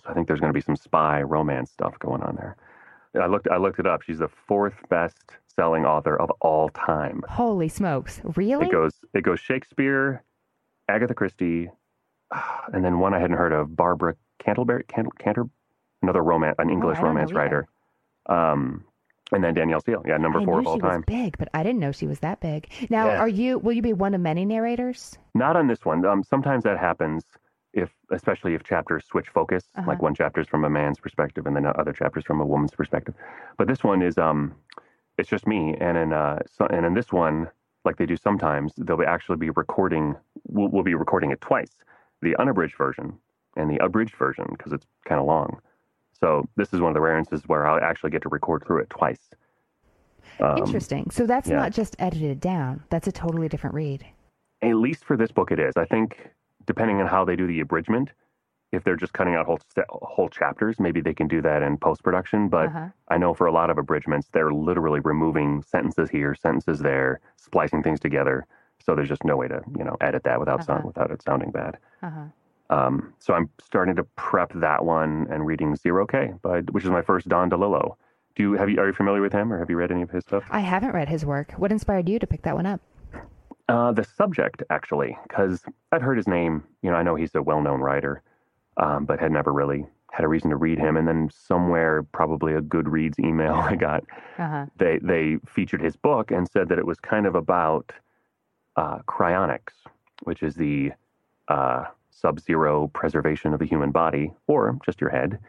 [0.04, 2.56] So I think there's going to be some spy romance stuff going on there.
[3.19, 4.04] I looked I looked it up.
[4.04, 5.17] She's the fourth best
[5.54, 7.23] selling author of all time.
[7.27, 8.21] Holy smokes.
[8.36, 8.67] Really?
[8.67, 10.23] It goes it goes Shakespeare,
[10.88, 11.69] Agatha Christie,
[12.73, 15.45] and then one I hadn't heard of, Barbara Canterbury Canter, Canter
[16.01, 17.67] another romance an English oh, romance writer.
[18.27, 18.86] Um
[19.34, 21.04] and then Danielle Steel, yeah, number I four of all time.
[21.08, 22.69] big, but I didn't know she was that big.
[22.89, 23.19] Now, yeah.
[23.19, 23.60] are you?
[23.60, 25.17] Will you be one of many narrators?
[25.34, 26.06] Not on this one.
[26.06, 27.23] Um, sometimes that happens
[27.73, 29.88] if especially if chapters switch focus, uh-huh.
[29.88, 32.71] like one chapter is from a man's perspective and then other chapters from a woman's
[32.71, 33.15] perspective.
[33.57, 34.55] But this one is um,
[35.17, 37.49] it's just me, and in uh, so, and in this one,
[37.86, 40.15] like they do sometimes, they'll be actually be recording.
[40.47, 41.71] We'll, we'll be recording it twice,
[42.21, 43.17] the unabridged version
[43.55, 45.60] and the abridged version because it's kind of long.
[46.19, 48.81] So this is one of the rare instances where I'll actually get to record through
[48.81, 49.29] it twice.
[50.39, 51.10] Um, Interesting.
[51.12, 51.57] So that's yeah.
[51.57, 52.84] not just edited down.
[52.89, 54.05] That's a totally different read.
[54.62, 55.73] At least for this book, it is.
[55.75, 56.29] I think
[56.65, 58.12] depending on how they do the abridgment,
[58.71, 62.04] if they're just cutting out whole whole chapters, maybe they can do that in post
[62.04, 62.47] production.
[62.47, 62.88] But uh-huh.
[63.10, 67.84] I know for a lot of abridgments, they're literally removing sentences here, sentences there, splicing
[67.84, 68.45] things together.
[68.84, 70.65] So there's just no way to you know edit that without uh-huh.
[70.65, 71.78] sound without it sounding bad.
[72.02, 72.26] Uh-huh.
[72.69, 76.89] Um, so I'm starting to prep that one and reading Zero K, by, which is
[76.89, 77.95] my first Don DeLillo.
[78.36, 80.10] Do you have you are you familiar with him or have you read any of
[80.10, 80.45] his stuff?
[80.50, 81.52] I haven't read his work.
[81.58, 82.80] What inspired you to pick that one up?
[83.71, 86.63] Uh, the subject, actually, because I've heard his name.
[86.81, 88.21] You know, I know he's a well known writer,
[88.77, 90.97] um, but had never really had a reason to read him.
[90.97, 94.03] And then somewhere, probably a Goodreads email I got,
[94.38, 94.65] uh-huh.
[94.75, 97.93] they, they featured his book and said that it was kind of about
[98.75, 99.73] uh, cryonics,
[100.23, 100.91] which is the
[101.47, 105.39] uh, sub zero preservation of the human body, or just your head,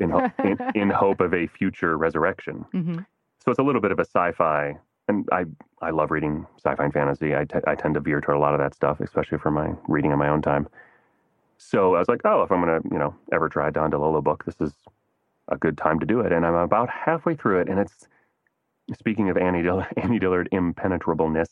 [0.00, 2.64] in, ho- in, in, hope of a future resurrection.
[2.74, 2.98] Mm-hmm.
[3.38, 4.76] So it's a little bit of a sci fi
[5.08, 5.44] and I
[5.82, 7.34] I love reading sci-fi and fantasy.
[7.36, 9.72] I, t- I tend to veer toward a lot of that stuff, especially for my
[9.86, 10.66] reading in my own time.
[11.58, 14.22] So I was like, oh, if I'm to, you know, ever try a Don DeLillo
[14.22, 14.72] book, this is
[15.48, 16.32] a good time to do it.
[16.32, 17.68] And I'm about halfway through it.
[17.68, 18.08] And it's,
[18.98, 21.48] speaking of Annie, Dill- Annie Dillard impenetrableness,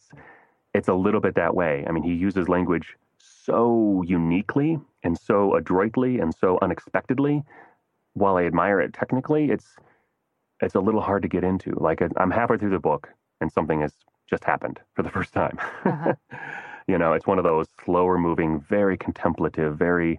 [0.75, 1.85] it's a little bit that way.
[1.87, 7.43] I mean, he uses language so uniquely and so adroitly and so unexpectedly.
[8.15, 9.77] While I admire it technically, it's
[10.61, 11.73] it's a little hard to get into.
[11.73, 13.09] Like I'm halfway through the book
[13.43, 13.93] and something has
[14.31, 15.59] just happened for the first time.
[15.85, 16.15] Uh-huh.
[16.89, 20.19] you know, it's one of those slower moving, very contemplative, very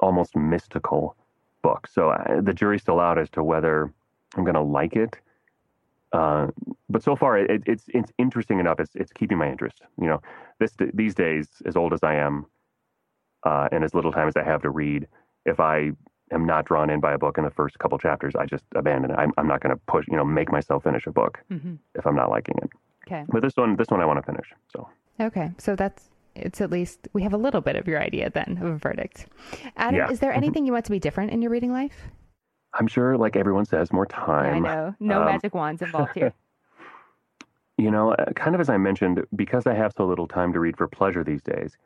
[0.00, 1.16] almost mystical
[1.62, 1.92] books.
[1.94, 3.92] So I, the jury's still out as to whether
[4.36, 5.16] I'm going to like it.
[6.12, 6.48] Uh,
[6.88, 8.78] but so far, it, it's it's interesting enough.
[8.78, 9.82] It's it's keeping my interest.
[10.00, 10.22] You know,
[10.60, 12.46] this these days, as old as I am,
[13.42, 15.08] uh, and as little time as I have to read,
[15.44, 15.90] if I
[16.32, 19.10] am not drawn in by a book in the first couple chapters, I just abandon
[19.10, 19.14] it.
[19.14, 21.74] I'm, I'm not going to push, you know, make myself finish a book mm-hmm.
[21.94, 22.70] if I'm not liking it.
[23.06, 23.24] Okay.
[23.28, 24.46] But this one, this one I want to finish.
[24.72, 24.88] So.
[25.20, 28.58] Okay, so that's it's at least we have a little bit of your idea then
[28.60, 29.26] of a verdict.
[29.76, 30.10] Adam, yeah.
[30.10, 30.38] is there mm-hmm.
[30.38, 32.08] anything you want to be different in your reading life?
[32.74, 34.64] I'm sure, like everyone says, more time.
[34.64, 34.94] Yeah, I know.
[35.00, 36.34] No um, magic wands involved here.
[37.78, 40.60] you know, uh, kind of as I mentioned, because I have so little time to
[40.60, 41.76] read for pleasure these days,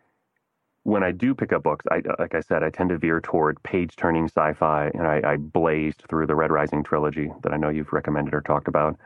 [0.85, 3.63] when I do pick up books, I, like I said, I tend to veer toward
[3.63, 7.59] page turning sci fi, and I, I, blazed through the Red Rising trilogy that I
[7.59, 8.99] know you've recommended or talked about.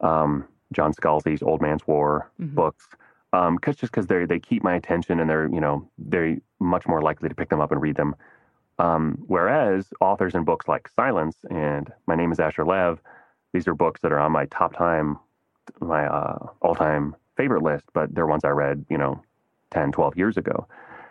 [0.00, 2.54] Um, John Scalzi's Old Man's War mm-hmm.
[2.54, 2.88] books,
[3.32, 7.02] um, just because they they keep my attention and they're you know they're much more
[7.02, 8.14] likely to pick them up and read them.
[8.78, 12.98] Um, whereas authors in books like Silence and My Name is Asher Lev,
[13.52, 15.18] these are books that are on my top time,
[15.80, 19.22] my uh, all time favorite list, but they're ones I read you know
[19.70, 20.66] 10, 12 years ago.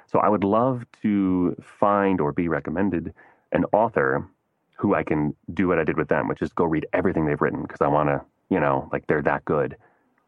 [0.10, 3.14] So I would love to find or be recommended
[3.52, 4.28] an author
[4.76, 7.40] who I can do what I did with them, which is go read everything they've
[7.40, 9.76] written because I want to, you know, like they're that good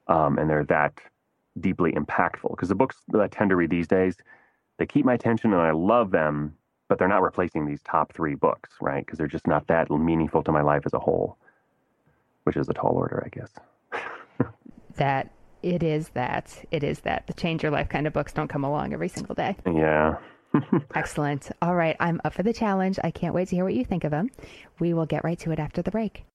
[0.08, 0.94] um, and they're that
[1.60, 2.52] deeply impactful.
[2.52, 4.18] Because the books that I tend to read these days,
[4.78, 6.56] they keep my attention and I love them,
[6.88, 9.04] but they're not replacing these top three books, right?
[9.04, 11.38] Because they're just not that meaningful to my life as a whole,
[12.44, 13.52] which is a tall order, I guess.
[14.96, 15.32] that
[15.64, 16.66] it is that.
[16.72, 17.28] It is that.
[17.28, 19.56] The change your life kind of books don't come along every single day.
[19.66, 20.18] Yeah.
[20.96, 21.50] Excellent.
[21.62, 21.96] All right.
[22.00, 23.00] I'm up for the challenge.
[23.04, 24.30] I can't wait to hear what you think of them.
[24.80, 26.26] We will get right to it after the break.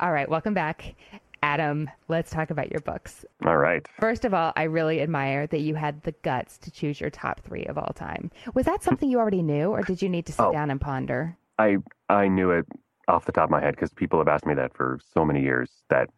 [0.00, 0.28] All right.
[0.28, 0.94] Welcome back.
[1.42, 3.24] Adam, let's talk about your books.
[3.46, 3.86] All right.
[4.00, 7.40] First of all, I really admire that you had the guts to choose your top
[7.40, 8.30] three of all time.
[8.54, 10.80] Was that something you already knew, or did you need to sit oh, down and
[10.80, 11.36] ponder?
[11.58, 11.76] I
[12.08, 12.66] I knew it
[13.06, 15.40] off the top of my head because people have asked me that for so many
[15.42, 16.10] years that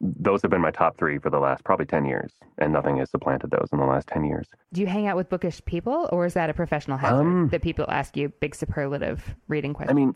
[0.00, 3.10] those have been my top three for the last probably 10 years, and nothing has
[3.10, 4.48] supplanted those in the last 10 years.
[4.72, 7.62] Do you hang out with bookish people, or is that a professional hazard um, that
[7.62, 9.90] people ask you big superlative reading questions?
[9.90, 10.14] I mean,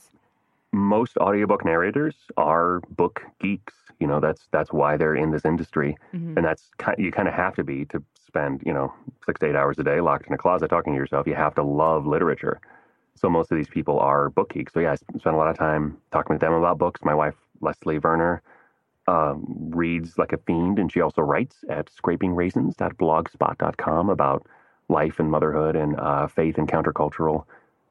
[0.73, 3.75] most audiobook narrators are book geeks.
[4.01, 6.37] You know, that's that's why they're in this industry, mm-hmm.
[6.37, 8.93] and that's you kind of have to be to spend you know
[9.25, 11.27] six to eight hours a day locked in a closet talking to yourself.
[11.27, 12.61] You have to love literature.
[13.17, 14.73] So most of these people are book geeks.
[14.73, 17.03] So yeah, I spend a lot of time talking with them about books.
[17.05, 18.43] My wife Leslie Verner
[19.07, 24.47] um, reads like a fiend, and she also writes at scrapingraisins.blogspot.com about
[24.89, 27.45] life and motherhood and uh, faith and countercultural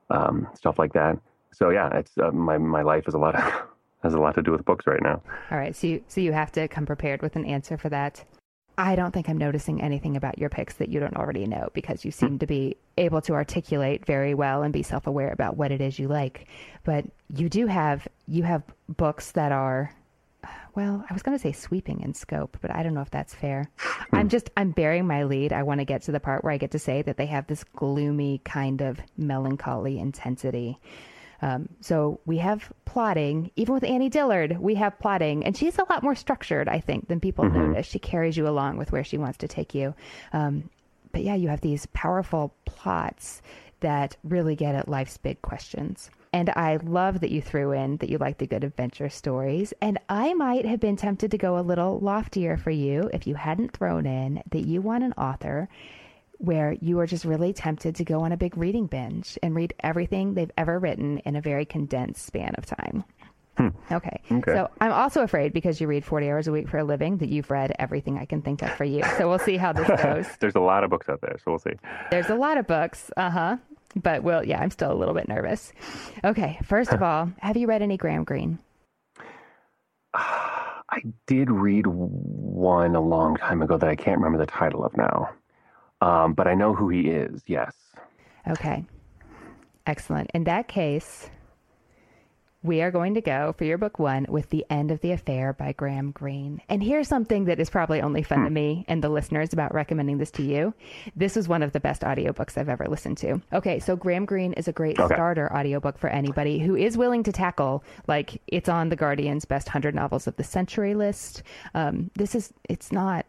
[0.10, 1.18] um, stuff like that.
[1.52, 3.44] So yeah, it's uh, my my life is a lot of,
[4.04, 5.22] has a lot to do with books right now.
[5.52, 8.24] All right, so you, so you have to come prepared with an answer for that.
[8.76, 12.04] I don't think I'm noticing anything about your picks that you don't already know because
[12.04, 12.38] you seem hmm.
[12.40, 16.08] to be able to articulate very well and be self-aware about what it is you
[16.08, 16.48] like.
[16.84, 19.94] But you do have you have books that are
[20.76, 23.34] well, I was going to say sweeping in scope, but I don't know if that's
[23.34, 23.70] fair.
[24.12, 25.54] I'm just, I'm bearing my lead.
[25.54, 27.48] I want to get to the part where I get to say that they have
[27.48, 30.80] this gloomy kind of melancholy intensity.
[31.42, 35.86] Um, so we have plotting, even with Annie Dillard, we have plotting, and she's a
[35.90, 37.72] lot more structured, I think, than people mm-hmm.
[37.72, 37.86] notice.
[37.86, 39.94] She carries you along with where she wants to take you.
[40.32, 40.70] Um,
[41.12, 43.42] but yeah, you have these powerful plots
[43.82, 46.10] that really get at life's big questions.
[46.34, 49.72] And I love that you threw in that you like the good adventure stories.
[49.82, 53.36] And I might have been tempted to go a little loftier for you if you
[53.36, 55.70] hadn't thrown in that you want an author
[56.40, 59.74] where you are just really tempted to go on a big reading binge and read
[59.82, 63.04] everything they've ever written in a very condensed span of time.
[63.58, 63.68] Hmm.
[63.92, 64.20] Okay.
[64.32, 64.54] okay.
[64.54, 67.30] So I'm also afraid because you read 40 hours a week for a living that
[67.30, 69.04] you've read everything I can think of for you.
[69.18, 70.26] So we'll see how this goes.
[70.40, 71.74] There's a lot of books out there, so we'll see.
[72.10, 73.12] There's a lot of books.
[73.16, 73.58] Uh huh.
[73.96, 75.74] But well, yeah, I'm still a little bit nervous.
[76.24, 78.60] Okay, first of all, have you read any Graham Greene?
[80.14, 84.96] I did read one a long time ago that I can't remember the title of
[84.96, 85.30] now.
[86.02, 87.74] Um, but I know who he is, yes.
[88.48, 88.86] Okay.
[89.88, 90.30] Excellent.
[90.34, 91.30] In that case,
[92.64, 95.52] we are going to go for your book one with The End of the Affair
[95.54, 96.62] by Graham Greene.
[96.70, 100.18] And here's something that is probably only fun to me and the listeners about recommending
[100.18, 100.74] this to you.
[101.16, 103.42] This is one of the best audiobooks I've ever listened to.
[103.52, 105.14] Okay, so Graham Greene is a great Okay.
[105.14, 109.68] starter audiobook for anybody who is willing to tackle, like, it's on The Guardian's best
[109.68, 111.44] 100 novels of the century list.
[111.74, 113.26] Um, this is, it's not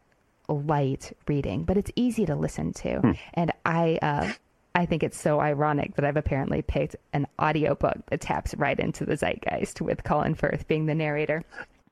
[0.49, 3.17] light reading, but it's easy to listen to.
[3.33, 4.33] And I, uh,
[4.75, 9.05] I think it's so ironic that I've apparently picked an audiobook that taps right into
[9.05, 11.45] the zeitgeist with Colin Firth being the narrator.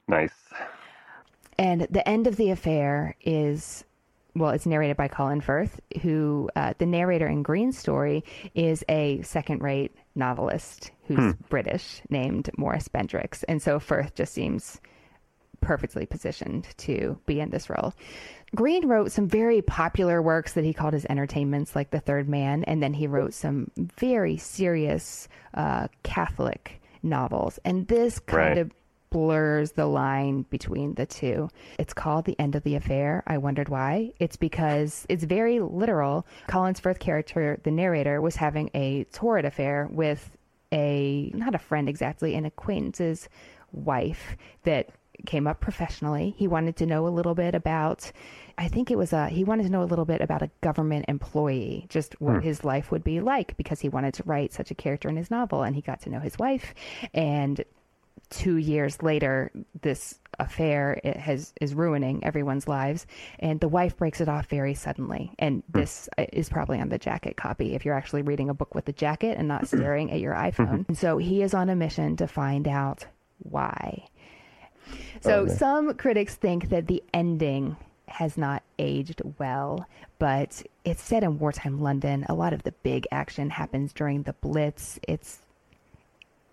[0.09, 0.33] Nice.
[1.59, 3.85] And the end of the affair is,
[4.35, 8.25] well, it's narrated by Colin Firth, who uh, the narrator in Greene's story
[8.55, 13.45] is a second rate novelist who's British named Morris Bendrix.
[13.49, 14.81] And so Firth just seems
[15.61, 17.95] perfectly positioned to be in this role.
[18.55, 22.65] Greene wrote some very popular works that he called his entertainments, like The Third Man,
[22.65, 27.59] and then he wrote some very serious uh, Catholic novels.
[27.65, 28.59] And this kind Right.
[28.59, 28.71] of
[29.09, 31.49] blurs the line between the two.
[31.79, 33.23] It's called The End of the Affair.
[33.27, 34.13] I wondered why.
[34.19, 36.27] It's because it's very literal.
[36.47, 40.31] Colin's Firth character, the narrator, was having a torrid affair with
[40.73, 43.29] a, not a friend exactly, an acquaintance's
[43.73, 44.89] wife that
[45.27, 46.35] came up professionally.
[46.39, 48.11] He wanted to know a little bit about,
[48.59, 51.07] I think it was a, he wanted to know a little bit about a government
[51.09, 52.41] employee, just what hmm.
[52.41, 55.31] his life would be like because he wanted to write such a character in his
[55.31, 55.63] novel.
[55.63, 56.75] And he got to know his wife.
[57.15, 57.65] And
[58.31, 59.51] two years later,
[59.83, 63.07] this affair it has is ruining everyone's lives,
[63.39, 65.33] and the wife breaks it off very suddenly.
[65.39, 65.79] And hmm.
[65.81, 68.87] this uh, is probably on the jacket copy if you're actually reading a book with
[68.87, 69.77] the jacket and not hmm.
[69.77, 70.89] staring at your iPhone.
[70.89, 73.07] And so he is on a mission to find out
[73.39, 74.09] why.
[75.21, 77.77] So oh, some critics think that the ending
[78.09, 79.87] has not aged well,
[80.19, 82.27] but it's set in wartime London.
[82.29, 84.99] A lot of the big action happens during the Blitz.
[85.09, 85.41] It's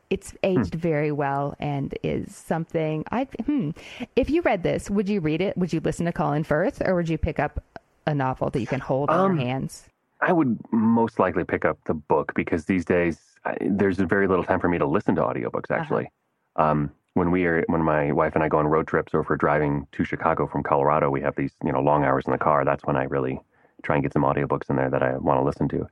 [0.09, 3.71] it's aged very well and is something I hmm.
[4.15, 5.55] If you read this, would you read it?
[5.57, 7.63] Would you listen to Colin Firth or would you pick up
[8.07, 9.87] a novel that you can hold in Um, your hands?
[10.21, 14.43] I would most likely pick up the book because these days I, there's very little
[14.43, 15.69] time for me to listen to audiobooks.
[15.69, 16.09] Actually,
[16.55, 19.29] um, when we are when my wife and I go on road trips or if
[19.29, 22.37] we're driving to Chicago from Colorado, we have these you know long hours in the
[22.37, 22.65] car.
[22.65, 23.39] That's when I really
[23.83, 25.87] try and get some audiobooks in there that I want to listen to.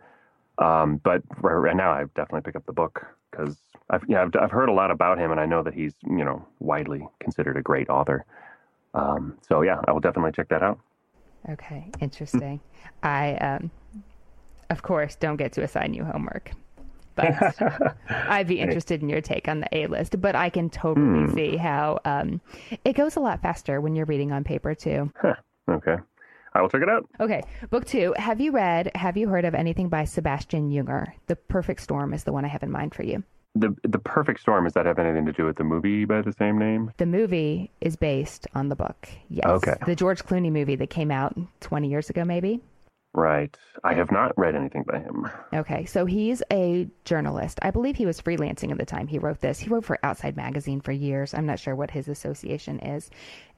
[0.63, 3.57] Um, but right, now, I definitely pick up the book because
[3.89, 6.25] I've yeah I've, I've heard a lot about him and I know that he's you
[6.25, 8.25] know widely considered a great author.
[8.93, 10.79] Um, so yeah, I will definitely check that out.
[11.49, 12.59] Okay, interesting.
[13.03, 13.71] I, um,
[14.69, 16.51] of course, don't get to assign you homework,
[17.17, 20.21] but I'd be interested in your take on the A list.
[20.21, 22.39] But I can totally see how um,
[22.85, 25.11] it goes a lot faster when you're reading on paper too.
[25.69, 25.97] Okay,
[26.53, 27.05] I will check it out.
[27.19, 28.13] Okay, book two.
[28.17, 28.91] Have you read?
[28.95, 31.11] Have you heard of anything by Sebastian Junger?
[31.25, 33.23] The Perfect Storm is the one I have in mind for you.
[33.55, 36.31] The the perfect storm does that have anything to do with the movie by the
[36.33, 36.91] same name?
[36.97, 39.09] The movie is based on the book.
[39.29, 39.47] Yes.
[39.47, 39.73] Okay.
[39.85, 42.61] The George Clooney movie that came out 20 years ago, maybe.
[43.13, 43.57] Right.
[43.83, 45.27] I have not read anything by him.
[45.53, 47.57] Okay, so he's a journalist.
[47.63, 49.59] I believe he was freelancing at the time he wrote this.
[49.59, 51.33] He wrote for Outside Magazine for years.
[51.33, 53.09] I'm not sure what his association is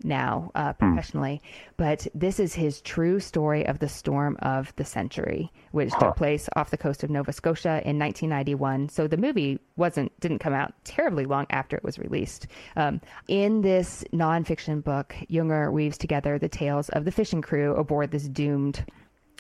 [0.04, 1.42] now uh, professionally,
[1.76, 6.48] but this is his true story of the storm of the century, which took place
[6.56, 8.88] off the coast of Nova Scotia in 1991.
[8.90, 12.48] So the movie wasn't didn't come out terribly long after it was released.
[12.78, 18.12] Um, in this nonfiction book, Junger weaves together the tales of the fishing crew aboard
[18.12, 18.86] this doomed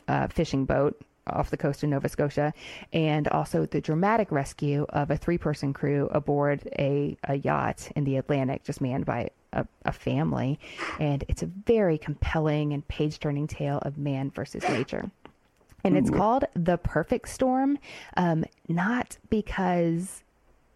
[0.09, 2.53] uh, fishing boat off the coast of Nova Scotia,
[2.91, 8.03] and also the dramatic rescue of a three person crew aboard a, a yacht in
[8.03, 10.59] the Atlantic, just manned by a, a family.
[10.99, 15.09] And it's a very compelling and page turning tale of man versus nature.
[15.83, 17.77] And it's called The Perfect Storm,
[18.17, 20.23] um, not because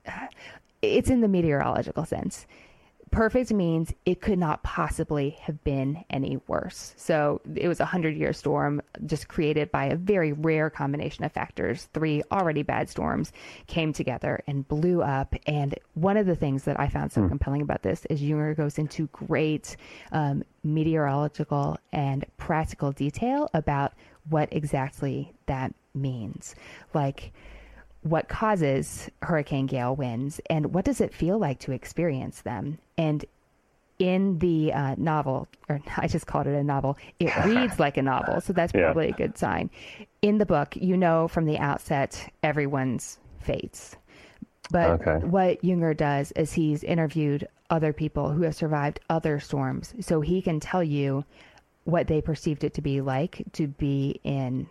[0.07, 0.27] uh,
[0.81, 2.45] it's in the meteorological sense
[3.13, 6.93] perfect means it could not possibly have been any worse.
[6.97, 11.31] So it was a hundred year storm just created by a very rare combination of
[11.31, 11.89] factors.
[11.93, 13.31] Three already bad storms
[13.67, 15.35] came together and blew up.
[15.45, 18.79] And one of the things that I found so compelling about this is Junger goes
[18.79, 19.77] into great
[20.11, 23.93] um, meteorological and practical detail about
[24.29, 26.55] what exactly that means.
[26.93, 27.31] Like,
[28.03, 33.25] what causes hurricane gale winds and what does it feel like to experience them and
[33.99, 38.01] in the uh, novel or i just called it a novel it reads like a
[38.01, 38.85] novel so that's Yeah.
[38.85, 39.69] probably a good sign
[40.21, 43.95] in the book you know from the outset everyone's fates
[44.71, 45.25] but Okay.
[45.25, 50.41] what Junger does is he's interviewed other people who have survived other storms so he
[50.41, 51.23] can tell you
[51.85, 54.67] what they perceived it to be like to be in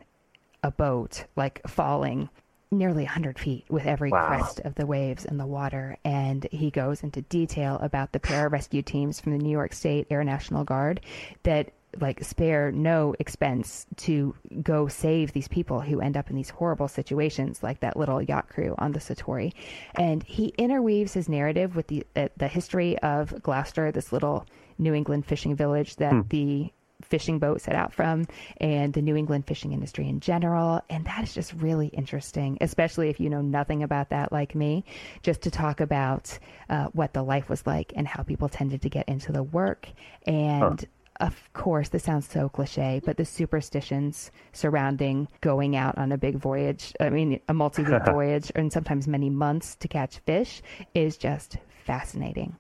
[0.63, 2.29] a boat like falling
[2.73, 4.27] nearly 100 feet with every Wow.
[4.27, 5.97] crest of the waves and the water.
[6.05, 10.25] And he goes into detail about the pararescue teams from the New York State Air
[10.25, 11.01] National Guard
[11.45, 16.49] that like spare no expense to go save these people who end up in these
[16.49, 19.53] horrible situations like that little yacht crew on the Satori.
[19.97, 24.47] And he interweaves his narrative with the uh, the history of Gloucester, this little
[24.79, 26.73] New England fishing village that the
[27.05, 28.27] fishing boat set out from
[28.59, 30.81] and the New England fishing industry in general.
[30.89, 34.85] And that is just really interesting, especially if you know nothing about that like me,
[35.23, 36.39] just to talk about
[36.69, 39.89] uh, what the life was like and how people tended to get into the work.
[40.27, 40.87] And
[41.21, 46.37] of course, this sounds so cliche, but the superstitions surrounding going out on a big
[46.37, 50.63] voyage, I mean, a multi week voyage, and sometimes many months to catch fish
[50.95, 52.57] is just fascinating.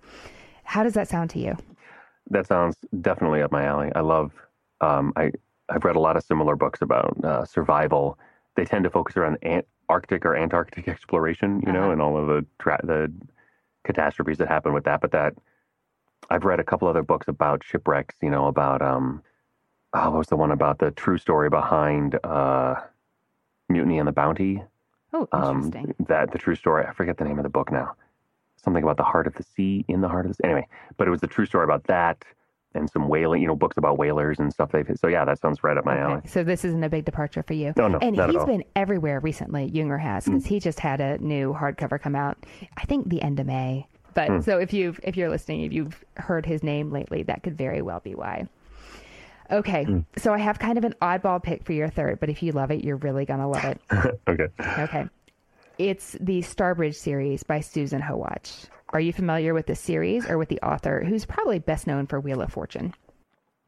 [0.65, 1.57] How does that sound to you?
[2.31, 3.91] That sounds definitely up my alley.
[3.95, 4.33] I love.
[4.81, 5.33] Um, I
[5.69, 8.19] I've read a lot of similar books about uh, survival.
[8.57, 11.93] They tend to focus around Ant- Arctic or Antarctic exploration, you know, Uh-huh.
[11.93, 13.13] and all of the tra- the
[13.85, 15.01] catastrophes that happen with that.
[15.01, 15.35] But that
[16.31, 18.15] I've read a couple other books about shipwrecks.
[18.23, 19.23] You know, about um,
[19.93, 22.77] oh, what was the one about the true story behind uh,
[23.69, 24.63] Mutiny on the Bounty?
[25.15, 25.95] Oh, um, interesting.
[26.07, 26.87] that the true story.
[26.87, 27.95] I forget the name of the book now.
[28.65, 30.45] Something about the heart of the sea, in the heart of the sea.
[30.45, 32.25] Anyway, but it was the true story about that
[32.75, 34.71] and some whaling, you know, books about whalers and stuff.
[34.73, 36.23] They've so yeah, that sounds right up my alley.
[36.27, 37.75] So this isn't a big departure for you.
[37.77, 39.71] No, no, and not at he's been everywhere recently.
[39.71, 42.39] Junger has because he just had a new hardcover come out.
[42.77, 43.87] I think the end of May.
[44.15, 44.41] But Hmm.
[44.41, 47.83] so if you've if you're listening, if you've heard his name lately, that could very
[47.83, 48.47] well be why.
[49.51, 49.99] Okay, Hmm.
[50.17, 52.71] so I have kind of an oddball pick for your third, but if you love
[52.71, 53.81] it, you're really gonna love it.
[54.29, 54.47] okay.
[54.79, 55.09] Okay,
[55.79, 58.67] it's the Starbridge series by Susan Howatch.
[58.91, 62.21] Are you familiar with the series or with the author, who's probably best known for
[62.21, 62.95] Wheel of Fortune?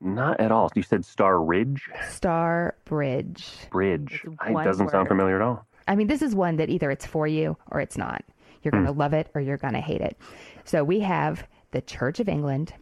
[0.00, 0.70] Not at all.
[0.74, 3.48] You said Star Ridge Star Bridge.
[3.70, 4.22] Bridge.
[4.24, 5.66] It doesn't sound familiar at all.
[5.88, 8.22] I mean, this is one that either it's for you or it's not.
[8.62, 8.98] You're going to hmm.
[8.98, 10.18] love it or you're going to hate it.
[10.64, 12.74] So we have the Church of England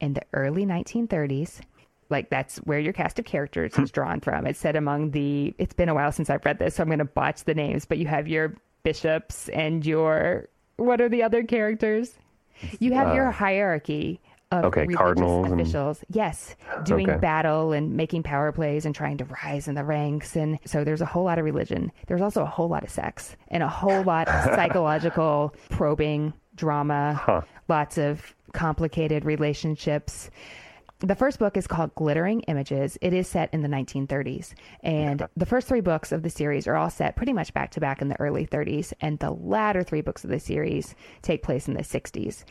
[0.00, 1.60] in the early 1930s.
[2.10, 3.84] Like that's where your cast of characters hmm.
[3.84, 4.46] is drawn from.
[4.46, 5.54] It's set among the.
[5.58, 7.84] It's been a while since I've read this, so I'm going to botch the names.
[7.84, 10.48] But you have your bishops and your.
[10.76, 12.12] What are the other characters?
[12.78, 16.04] You have your uh, hierarchy of okay, religious cardinals and- officials.
[16.10, 17.18] Yes, doing Okay.
[17.18, 20.36] battle and making power plays and trying to rise in the ranks.
[20.36, 21.92] And so there's a whole lot of religion.
[22.06, 27.44] There's also a whole lot of sex and a whole lot of psychological probing, drama,
[27.68, 30.30] lots of complicated relationships.
[31.00, 32.98] The first book is called Glittering Images.
[33.00, 34.52] It is set in the 1930s.
[34.82, 37.80] And the first three books of the series are all set pretty much back to
[37.80, 38.92] back in the early 30s.
[39.00, 42.44] And the latter three books of the series take place in the 60s.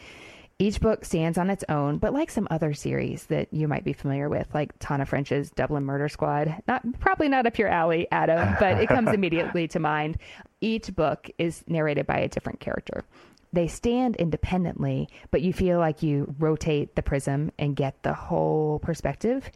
[0.57, 3.93] Each book stands on its own, but like some other series that you might be
[3.93, 8.55] familiar with, like Tana French's Dublin Murder Squad, not probably not up your alley, Adam,
[8.59, 10.17] but it comes immediately to mind.
[10.59, 13.05] Each book is narrated by a different character.
[13.51, 18.79] They stand independently, but you feel like you rotate the prism and get the whole
[18.79, 19.49] perspective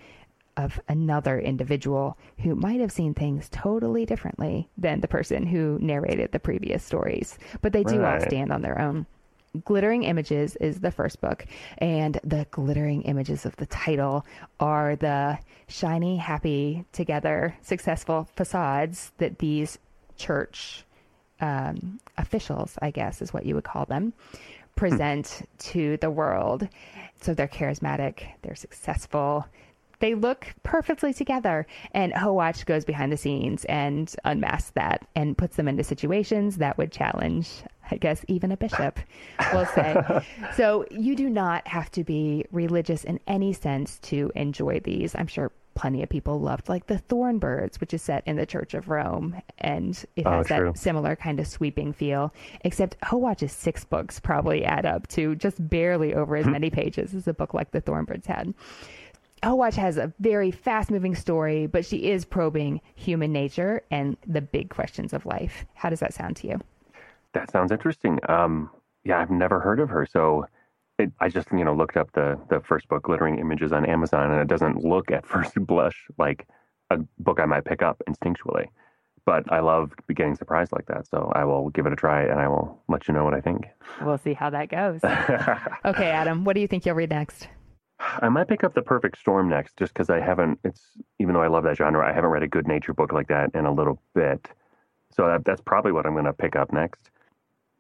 [0.58, 6.32] of another individual who might have seen things totally differently than the person who narrated
[6.32, 7.38] the previous stories.
[7.62, 9.06] But they do all stand on their own.
[9.66, 11.46] Glittering Images is the first book,
[11.78, 14.26] and the glittering images of the title
[14.60, 15.38] are the
[15.68, 19.78] shiny, happy, together, successful facades that these
[20.18, 20.86] church
[21.42, 24.14] um, officials, I guess is what you would call them,
[24.76, 26.68] present to the world.
[27.22, 29.46] So they're charismatic, they're successful,
[30.04, 31.66] they look perfectly together.
[31.94, 36.78] And Howatch goes behind the scenes and unmasks that and puts them into situations that
[36.78, 37.50] would challenge,
[37.90, 39.00] I guess, even a bishop,
[39.54, 39.96] we'll say.
[40.58, 45.16] so you do not have to be religious in any sense to enjoy these.
[45.16, 48.46] I'm sure plenty of people loved like the Thorn Birds, which is set in the
[48.46, 52.34] Church of Rome, and it Oh, has that similar kind of sweeping feel.
[52.62, 57.28] Except Howatch's six books probably add up to just barely over as many pages as
[57.28, 58.54] a book like the Thorn Birds had.
[59.42, 64.42] Howatch has a very fast moving story, but she is probing human nature and the
[64.42, 65.66] big questions of life.
[65.74, 66.62] How does that sound to you?
[67.34, 68.20] That sounds interesting.
[68.30, 68.70] Um,
[69.04, 70.06] yeah, I've never heard of her.
[70.06, 70.46] So
[71.00, 74.32] it, I just, you know, looked up the, the first book, Glittering Images, on Amazon,
[74.32, 76.48] and it doesn't look at first blush like
[76.90, 78.68] a book I might pick up instinctually.
[79.26, 81.08] But I love getting surprised like that.
[81.08, 83.40] So I will give it a try and I will let you know what I
[83.40, 83.68] think.
[84.02, 85.00] We'll see how that goes.
[85.86, 87.48] okay, Adam, what do you think you'll read next?
[88.00, 90.82] I might pick up The Perfect Storm next just because I haven't, it's,
[91.20, 93.52] even though I love that genre, I haven't read a good nature book like that
[93.54, 94.46] in a little bit.
[95.10, 97.10] So that, that's probably what I'm going to pick up next.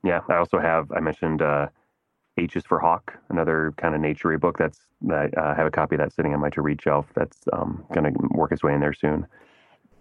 [0.01, 1.68] Yeah, I also have, I mentioned uh,
[2.38, 5.72] H is for Hawk, another kind of naturey book that's, that uh, I have a
[5.72, 8.64] copy of that sitting on my to read shelf that's um, going to work its
[8.64, 9.28] way in there soon.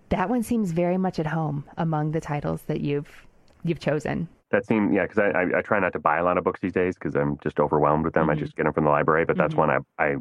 [0.09, 3.27] That one seems very much at home among the titles that you've
[3.65, 4.29] you've chosen.
[4.51, 6.61] That seems yeah, because I, I, I try not to buy a lot of books
[6.61, 8.25] these days because I'm just overwhelmed with them.
[8.25, 8.39] Mm-hmm.
[8.39, 9.71] I just get them from the library, but that's mm-hmm.
[9.71, 10.17] one I I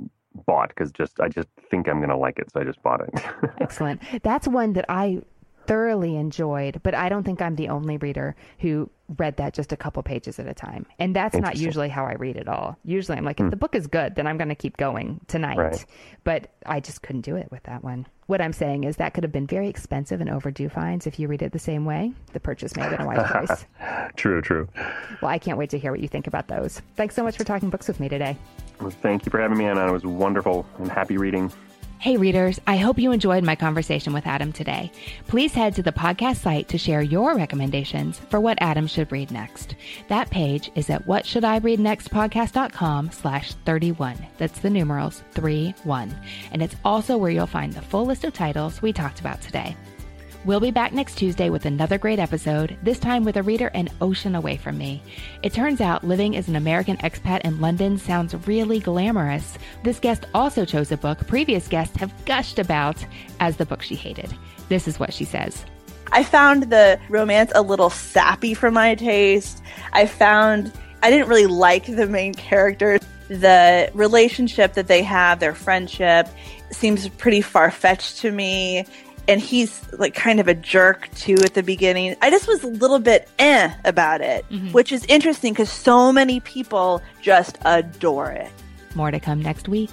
[0.45, 3.09] bought because just I just think I'm gonna like it, so I just bought it.
[3.59, 4.01] Excellent.
[4.23, 5.21] That's one that I
[5.67, 9.77] thoroughly enjoyed, but I don't think I'm the only reader who read that just a
[9.77, 10.85] couple pages at a time.
[10.99, 12.77] And that's not usually how I read it all.
[12.83, 13.49] Usually I'm like, if mm.
[13.49, 15.57] the book is good, then I'm going to keep going tonight.
[15.57, 15.85] Right.
[16.23, 18.07] But I just couldn't do it with that one.
[18.27, 21.27] What I'm saying is that could have been very expensive and overdue fines if you
[21.27, 22.13] read it the same way.
[22.33, 23.65] The purchase may have been a wise choice.
[24.15, 24.69] true, true.
[25.21, 26.81] Well, I can't wait to hear what you think about those.
[26.95, 28.37] Thanks so much for talking books with me today.
[28.79, 29.77] Well, thank you for having me on.
[29.77, 31.51] It was wonderful and happy reading.
[32.01, 34.91] Hey, readers, I hope you enjoyed my conversation with Adam today.
[35.27, 39.29] Please head to the podcast site to share your recommendations for what Adam should read
[39.29, 39.75] next.
[40.07, 44.17] That page is at whatshouldireadnextpodcast.com slash 31.
[44.39, 46.15] That's the numerals 3 1.
[46.51, 49.77] And it's also where you'll find the full list of titles we talked about today.
[50.43, 53.89] We'll be back next Tuesday with another great episode, this time with a reader an
[54.01, 55.03] ocean away from me.
[55.43, 59.59] It turns out living as an American expat in London sounds really glamorous.
[59.83, 63.05] This guest also chose a book previous guests have gushed about
[63.39, 64.33] as the book she hated.
[64.67, 65.63] This is what she says.
[66.11, 69.61] I found the romance a little sappy for my taste.
[69.93, 70.73] I found
[71.03, 72.97] I didn't really like the main character.
[73.27, 76.27] The relationship that they have, their friendship,
[76.71, 78.85] seems pretty far fetched to me
[79.31, 82.17] and he's like kind of a jerk too at the beginning.
[82.21, 84.73] I just was a little bit eh about it, mm-hmm.
[84.73, 88.51] which is interesting because so many people just adore it.
[88.93, 89.91] More to come next week.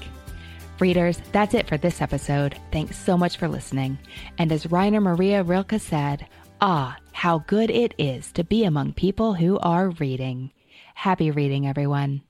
[0.80, 2.58] Readers, that's it for this episode.
[2.72, 3.96] Thanks so much for listening.
[4.38, 6.26] And as Rainer Maria Rilke said,
[6.60, 10.50] ah, how good it is to be among people who are reading.
[10.94, 12.22] Happy reading, everyone.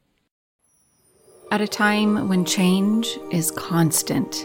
[1.51, 4.45] At a time when change is constant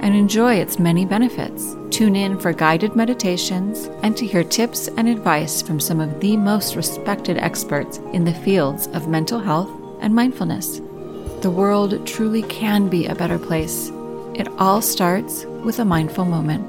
[0.00, 1.76] and enjoy its many benefits.
[1.90, 6.36] Tune in for guided meditations and to hear tips and advice from some of the
[6.36, 9.70] most respected experts in the fields of mental health
[10.00, 10.80] and mindfulness.
[11.42, 13.90] The world truly can be a better place.
[14.34, 16.66] It all starts with a mindful moment.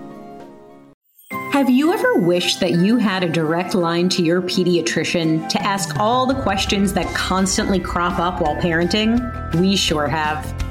[1.52, 6.00] Have you ever wished that you had a direct line to your pediatrician to ask
[6.00, 9.20] all the questions that constantly crop up while parenting?
[9.60, 10.71] We sure have.